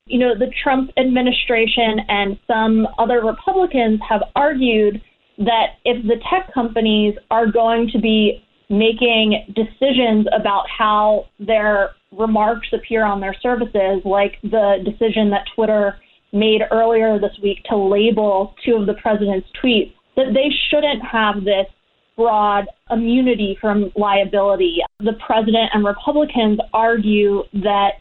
You 0.07 0.19
know, 0.19 0.35
the 0.35 0.51
Trump 0.63 0.91
administration 0.97 2.01
and 2.09 2.39
some 2.47 2.89
other 2.99 3.25
Republicans 3.25 4.01
have 4.09 4.23
argued 4.35 5.01
that 5.39 5.79
if 5.85 6.03
the 6.07 6.17
tech 6.31 6.53
companies 6.53 7.15
are 7.31 7.47
going 7.47 7.91
to 7.93 7.99
be 8.01 8.45
making 8.69 9.45
decisions 9.55 10.27
about 10.33 10.65
how 10.69 11.27
their 11.39 11.91
remarks 12.11 12.69
appear 12.73 13.05
on 13.05 13.21
their 13.21 13.35
services, 13.41 14.03
like 14.05 14.39
the 14.43 14.79
decision 14.85 15.31
that 15.31 15.45
Twitter 15.55 15.97
made 16.33 16.63
earlier 16.71 17.19
this 17.19 17.37
week 17.43 17.59
to 17.69 17.77
label 17.77 18.55
two 18.65 18.77
of 18.77 18.87
the 18.87 18.95
president's 18.95 19.49
tweets, 19.63 19.93
that 20.17 20.33
they 20.35 20.49
shouldn't 20.71 21.03
have 21.05 21.45
this 21.45 21.67
broad 22.17 22.67
immunity 22.91 23.57
from 23.61 23.91
liability. 23.97 24.79
The 25.01 25.15
president 25.27 25.71
and 25.73 25.85
Republicans 25.85 26.59
argue 26.73 27.43
that 27.55 27.93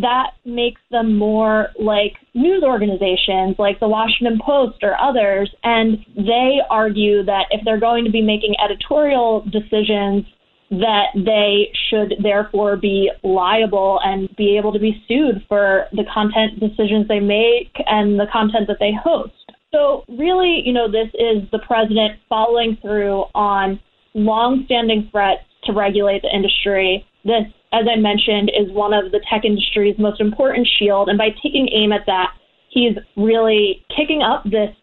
that 0.00 0.30
makes 0.44 0.80
them 0.90 1.16
more 1.16 1.68
like 1.78 2.12
news 2.34 2.62
organizations 2.62 3.56
like 3.58 3.80
the 3.80 3.88
Washington 3.88 4.38
Post 4.44 4.78
or 4.82 4.98
others. 5.00 5.52
And 5.64 5.98
they 6.16 6.58
argue 6.70 7.24
that 7.24 7.46
if 7.50 7.64
they're 7.64 7.80
going 7.80 8.04
to 8.04 8.10
be 8.10 8.22
making 8.22 8.54
editorial 8.64 9.44
decisions, 9.50 10.24
that 10.70 11.06
they 11.14 11.72
should 11.88 12.14
therefore 12.22 12.76
be 12.76 13.10
liable 13.22 14.00
and 14.04 14.28
be 14.36 14.56
able 14.58 14.72
to 14.72 14.78
be 14.78 15.02
sued 15.08 15.42
for 15.48 15.86
the 15.92 16.04
content 16.12 16.60
decisions 16.60 17.08
they 17.08 17.20
make 17.20 17.72
and 17.86 18.20
the 18.20 18.26
content 18.32 18.66
that 18.68 18.76
they 18.78 18.92
host. 18.92 19.32
So, 19.72 20.04
really, 20.08 20.62
you 20.64 20.72
know, 20.72 20.90
this 20.90 21.08
is 21.14 21.48
the 21.52 21.60
president 21.66 22.18
following 22.28 22.76
through 22.80 23.24
on 23.34 23.80
longstanding 24.14 25.08
threats 25.10 25.44
to 25.64 25.72
regulate 25.72 26.22
the 26.22 26.34
industry. 26.34 27.04
This, 27.24 27.44
as 27.72 27.84
I 27.90 27.96
mentioned, 27.96 28.50
is 28.58 28.72
one 28.72 28.92
of 28.92 29.12
the 29.12 29.20
tech 29.30 29.44
industry's 29.44 29.98
most 29.98 30.20
important 30.20 30.68
shield. 30.78 31.08
And 31.08 31.18
by 31.18 31.30
taking 31.42 31.68
aim 31.72 31.92
at 31.92 32.06
that, 32.06 32.32
he's 32.70 32.96
really 33.16 33.84
kicking 33.94 34.22
up 34.22 34.44
this 34.44 34.74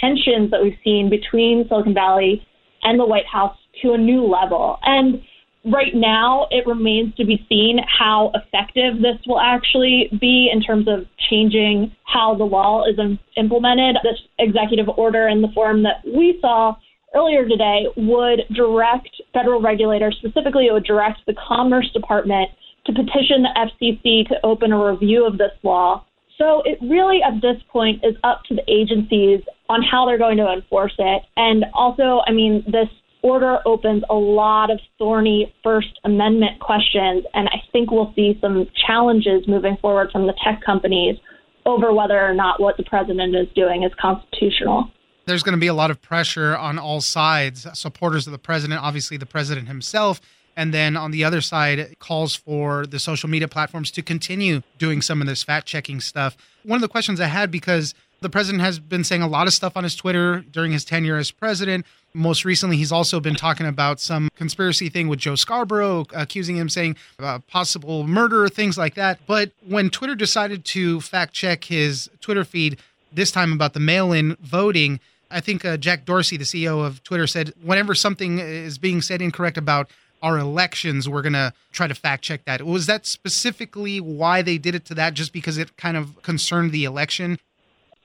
tensions 0.00 0.50
that 0.50 0.62
we've 0.62 0.78
seen 0.84 1.08
between 1.08 1.66
Silicon 1.68 1.94
Valley 1.94 2.46
and 2.82 3.00
the 3.00 3.06
White 3.06 3.26
House 3.26 3.56
to 3.82 3.92
a 3.92 3.98
new 3.98 4.24
level. 4.24 4.78
And 4.82 5.22
right 5.64 5.94
now, 5.94 6.46
it 6.50 6.66
remains 6.66 7.14
to 7.16 7.24
be 7.24 7.44
seen 7.48 7.78
how 7.86 8.30
effective 8.34 9.02
this 9.02 9.18
will 9.26 9.40
actually 9.40 10.08
be 10.20 10.50
in 10.52 10.62
terms 10.62 10.86
of 10.88 11.06
changing 11.30 11.92
how 12.04 12.34
the 12.36 12.44
law 12.44 12.84
is 12.84 12.98
implemented. 13.36 13.96
This 14.02 14.20
executive 14.38 14.88
order 14.96 15.28
in 15.28 15.42
the 15.42 15.48
form 15.54 15.82
that 15.82 16.02
we 16.04 16.38
saw 16.40 16.76
earlier 17.14 17.48
today 17.48 17.86
would 17.96 18.40
direct 18.54 19.10
federal 19.32 19.60
regulators, 19.60 20.16
specifically, 20.18 20.66
it 20.66 20.72
would 20.72 20.84
direct 20.84 21.20
the 21.26 21.34
Commerce 21.48 21.90
Department 21.92 22.50
to 22.84 22.92
petition 22.92 23.42
the 23.42 23.50
FCC 23.56 24.28
to 24.28 24.34
open 24.44 24.72
a 24.72 24.92
review 24.92 25.26
of 25.26 25.38
this 25.38 25.52
law. 25.62 26.04
So 26.38 26.62
it 26.64 26.78
really, 26.82 27.20
at 27.22 27.40
this 27.40 27.60
point, 27.72 28.04
is 28.04 28.14
up 28.22 28.42
to 28.48 28.54
the 28.54 28.62
agencies 28.70 29.40
on 29.68 29.82
how 29.82 30.04
they're 30.06 30.18
going 30.18 30.36
to 30.36 30.52
enforce 30.52 30.94
it. 30.98 31.22
And 31.36 31.64
also, 31.72 32.20
I 32.26 32.32
mean, 32.32 32.62
this 32.66 32.88
order 33.26 33.58
opens 33.66 34.04
a 34.08 34.14
lot 34.14 34.70
of 34.70 34.78
thorny 34.98 35.52
First 35.64 35.98
Amendment 36.04 36.60
questions, 36.60 37.24
and 37.34 37.48
I 37.48 37.58
think 37.72 37.90
we'll 37.90 38.12
see 38.14 38.38
some 38.40 38.66
challenges 38.86 39.48
moving 39.48 39.76
forward 39.82 40.10
from 40.12 40.28
the 40.28 40.34
tech 40.44 40.62
companies 40.64 41.16
over 41.64 41.92
whether 41.92 42.24
or 42.24 42.34
not 42.34 42.60
what 42.60 42.76
the 42.76 42.84
president 42.84 43.34
is 43.34 43.48
doing 43.56 43.82
is 43.82 43.90
constitutional. 44.00 44.90
There's 45.26 45.42
going 45.42 45.56
to 45.56 45.60
be 45.60 45.66
a 45.66 45.74
lot 45.74 45.90
of 45.90 46.00
pressure 46.00 46.56
on 46.56 46.78
all 46.78 47.00
sides. 47.00 47.66
Supporters 47.74 48.28
of 48.28 48.32
the 48.32 48.38
president, 48.38 48.80
obviously 48.80 49.16
the 49.16 49.26
president 49.26 49.66
himself, 49.66 50.20
and 50.56 50.72
then 50.72 50.96
on 50.96 51.10
the 51.10 51.24
other 51.24 51.40
side, 51.40 51.98
calls 51.98 52.36
for 52.36 52.86
the 52.86 53.00
social 53.00 53.28
media 53.28 53.48
platforms 53.48 53.90
to 53.90 54.02
continue 54.02 54.62
doing 54.78 55.02
some 55.02 55.20
of 55.20 55.26
this 55.26 55.42
fact 55.42 55.66
checking 55.66 56.00
stuff. 56.00 56.36
One 56.62 56.76
of 56.76 56.82
the 56.82 56.88
questions 56.88 57.20
I 57.20 57.26
had 57.26 57.50
because 57.50 57.92
the 58.20 58.30
president 58.30 58.62
has 58.62 58.78
been 58.78 59.04
saying 59.04 59.22
a 59.22 59.28
lot 59.28 59.46
of 59.46 59.52
stuff 59.52 59.76
on 59.76 59.84
his 59.84 59.94
Twitter 59.94 60.40
during 60.50 60.72
his 60.72 60.84
tenure 60.84 61.16
as 61.16 61.30
president. 61.30 61.86
Most 62.14 62.44
recently, 62.44 62.76
he's 62.76 62.92
also 62.92 63.20
been 63.20 63.34
talking 63.34 63.66
about 63.66 64.00
some 64.00 64.30
conspiracy 64.36 64.88
thing 64.88 65.08
with 65.08 65.18
Joe 65.18 65.34
Scarborough, 65.34 66.06
accusing 66.14 66.56
him 66.56 66.68
saying 66.68 66.96
uh, 67.18 67.40
possible 67.40 68.06
murder, 68.06 68.48
things 68.48 68.78
like 68.78 68.94
that. 68.94 69.18
But 69.26 69.52
when 69.66 69.90
Twitter 69.90 70.14
decided 70.14 70.64
to 70.66 71.00
fact 71.02 71.34
check 71.34 71.64
his 71.64 72.08
Twitter 72.20 72.44
feed, 72.44 72.78
this 73.12 73.30
time 73.30 73.52
about 73.52 73.74
the 73.74 73.80
mail 73.80 74.12
in 74.12 74.36
voting, 74.40 74.98
I 75.30 75.40
think 75.40 75.64
uh, 75.64 75.76
Jack 75.76 76.04
Dorsey, 76.04 76.36
the 76.36 76.44
CEO 76.44 76.84
of 76.84 77.02
Twitter, 77.02 77.26
said 77.26 77.52
whenever 77.62 77.94
something 77.94 78.38
is 78.38 78.78
being 78.78 79.02
said 79.02 79.20
incorrect 79.20 79.58
about 79.58 79.90
our 80.22 80.38
elections, 80.38 81.08
we're 81.08 81.22
going 81.22 81.34
to 81.34 81.52
try 81.72 81.86
to 81.86 81.94
fact 81.94 82.24
check 82.24 82.44
that. 82.46 82.62
Was 82.62 82.86
that 82.86 83.06
specifically 83.06 84.00
why 84.00 84.42
they 84.42 84.56
did 84.56 84.74
it 84.74 84.84
to 84.86 84.94
that, 84.94 85.14
just 85.14 85.32
because 85.32 85.58
it 85.58 85.76
kind 85.76 85.96
of 85.96 86.20
concerned 86.22 86.72
the 86.72 86.84
election? 86.84 87.38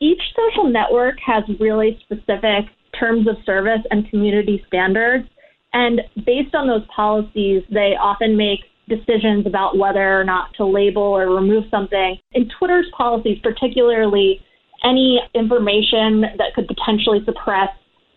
Each 0.02 0.22
social 0.36 0.70
network 0.70 1.16
has 1.26 1.44
really 1.60 2.00
specific 2.04 2.66
terms 3.00 3.28
of 3.28 3.36
service 3.46 3.82
and 3.92 4.10
community 4.10 4.64
standards. 4.68 5.28
And 5.74 6.02
based 6.26 6.56
on 6.56 6.68
those 6.68 6.86
policies, 6.94 7.64
they 7.72 7.96
often 8.02 8.36
make 8.36 8.60
decisions 8.90 9.46
about 9.46 9.78
whether 9.78 10.20
or 10.20 10.24
not 10.24 10.54
to 10.58 10.66
label 10.66 11.04
or 11.04 11.34
remove 11.34 11.66
something. 11.70 12.18
In 12.34 12.50
Twitter's 12.58 12.88
policies, 12.98 13.38
particularly, 13.44 14.42
any 14.84 15.22
information 15.36 16.22
that 16.38 16.54
could 16.56 16.68
potentially 16.68 17.20
suppress 17.24 17.70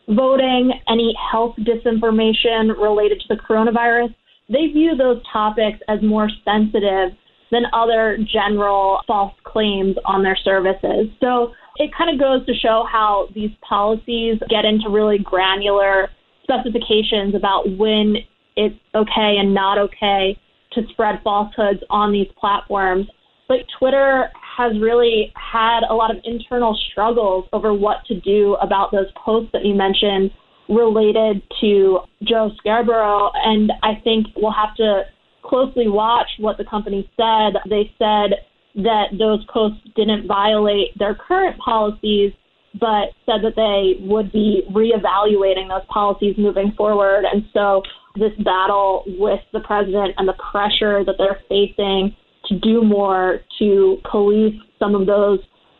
voting, 0.08 0.72
any 0.88 1.14
health 1.30 1.54
disinformation 1.60 2.76
related 2.76 3.20
to 3.20 3.26
the 3.28 3.40
coronavirus, 3.40 4.14
they 4.48 4.66
view 4.68 4.96
those 4.96 5.22
topics 5.30 5.78
as 5.88 6.02
more 6.02 6.30
sensitive 6.44 7.16
than 7.50 7.64
other 7.72 8.18
general 8.32 9.00
false 9.06 9.34
claims 9.44 9.96
on 10.06 10.22
their 10.22 10.36
services. 10.36 11.06
So 11.20 11.52
it 11.76 11.90
kind 11.96 12.10
of 12.10 12.20
goes 12.20 12.46
to 12.46 12.54
show 12.54 12.84
how 12.90 13.28
these 13.34 13.50
policies 13.68 14.38
get 14.48 14.64
into 14.64 14.88
really 14.88 15.18
granular 15.18 16.08
specifications 16.42 17.34
about 17.34 17.64
when 17.76 18.16
it's 18.56 18.78
okay 18.94 19.36
and 19.38 19.52
not 19.52 19.78
okay 19.78 20.38
to 20.72 20.82
spread 20.90 21.20
falsehoods 21.24 21.80
on 21.90 22.12
these 22.12 22.28
platforms. 22.38 23.06
But 23.48 23.58
Twitter 23.78 24.30
has 24.56 24.72
really 24.80 25.32
had 25.34 25.80
a 25.88 25.94
lot 25.94 26.10
of 26.10 26.18
internal 26.24 26.78
struggles 26.90 27.46
over 27.52 27.74
what 27.74 28.04
to 28.06 28.20
do 28.20 28.54
about 28.62 28.92
those 28.92 29.10
posts 29.24 29.50
that 29.52 29.64
you 29.64 29.74
mentioned 29.74 30.30
related 30.68 31.42
to 31.60 31.98
Joe 32.22 32.50
Scarborough. 32.58 33.30
And 33.34 33.72
I 33.82 34.00
think 34.02 34.28
we'll 34.36 34.52
have 34.52 34.74
to 34.76 35.02
closely 35.44 35.88
watch 35.88 36.28
what 36.38 36.56
the 36.56 36.64
company 36.64 37.10
said. 37.16 37.60
They 37.68 37.92
said 37.98 38.46
that 38.74 39.06
those 39.18 39.44
posts 39.46 39.80
didn't 39.94 40.26
violate 40.26 40.96
their 40.98 41.14
current 41.14 41.58
policies, 41.58 42.32
but 42.80 43.14
said 43.24 43.42
that 43.42 43.54
they 43.56 44.04
would 44.04 44.32
be 44.32 44.62
reevaluating 44.70 45.68
those 45.68 45.86
policies 45.88 46.34
moving 46.36 46.72
forward. 46.76 47.24
And 47.24 47.44
so 47.52 47.82
this 48.16 48.32
battle 48.44 49.04
with 49.06 49.40
the 49.52 49.60
president 49.60 50.14
and 50.18 50.28
the 50.28 50.34
pressure 50.50 51.04
that 51.04 51.14
they're 51.18 51.40
facing 51.48 52.16
to 52.46 52.58
do 52.58 52.82
more 52.82 53.40
to 53.58 53.98
police 54.10 54.54
some 54.78 54.94
of 54.94 55.06
those 55.06 55.38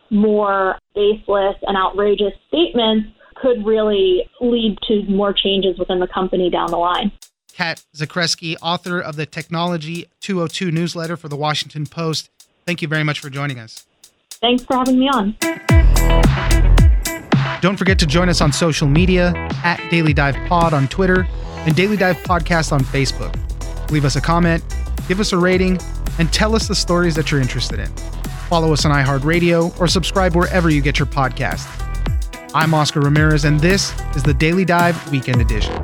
more 0.09 0.75
baseless 0.93 1.55
and 1.63 1.77
outrageous 1.77 2.33
statements 2.47 3.09
could 3.35 3.65
really 3.65 4.29
lead 4.39 4.77
to 4.87 5.03
more 5.09 5.33
changes 5.33 5.77
within 5.77 5.99
the 5.99 6.07
company 6.07 6.49
down 6.49 6.71
the 6.71 6.77
line. 6.77 7.11
Kat 7.53 7.83
Zakrzewski, 7.95 8.55
author 8.61 8.99
of 8.99 9.15
the 9.15 9.25
Technology 9.25 10.07
202 10.21 10.71
newsletter 10.71 11.15
for 11.15 11.29
the 11.29 11.35
Washington 11.35 11.85
Post. 11.85 12.29
Thank 12.65 12.81
you 12.81 12.87
very 12.87 13.03
much 13.03 13.19
for 13.19 13.29
joining 13.29 13.59
us. 13.59 13.85
Thanks 14.41 14.63
for 14.63 14.75
having 14.75 14.99
me 14.99 15.07
on. 15.07 15.35
Don't 17.61 17.77
forget 17.77 17.99
to 17.99 18.05
join 18.07 18.27
us 18.27 18.41
on 18.41 18.51
social 18.51 18.87
media 18.87 19.33
at 19.63 19.79
Daily 19.91 20.13
Dive 20.13 20.35
Pod 20.47 20.73
on 20.73 20.87
Twitter 20.87 21.27
and 21.59 21.75
Daily 21.75 21.95
Dive 21.95 22.17
Podcast 22.17 22.71
on 22.71 22.81
Facebook. 22.81 23.33
Leave 23.91 24.03
us 24.03 24.15
a 24.15 24.21
comment, 24.21 24.63
give 25.07 25.19
us 25.19 25.31
a 25.31 25.37
rating, 25.37 25.79
and 26.17 26.31
tell 26.33 26.55
us 26.55 26.67
the 26.67 26.75
stories 26.75 27.13
that 27.15 27.29
you're 27.31 27.41
interested 27.41 27.79
in. 27.79 27.87
Follow 28.49 28.73
us 28.73 28.83
on 28.85 28.91
iHeartRadio 28.91 29.79
or 29.79 29.87
subscribe 29.87 30.35
wherever 30.35 30.69
you 30.69 30.81
get 30.81 30.97
your 30.97 31.07
podcast. 31.07 31.67
I'm 32.55 32.73
Oscar 32.73 33.01
Ramirez, 33.01 33.45
and 33.45 33.59
this 33.59 33.93
is 34.15 34.23
the 34.23 34.33
Daily 34.33 34.65
Dive 34.65 35.11
Weekend 35.11 35.39
Edition. 35.39 35.83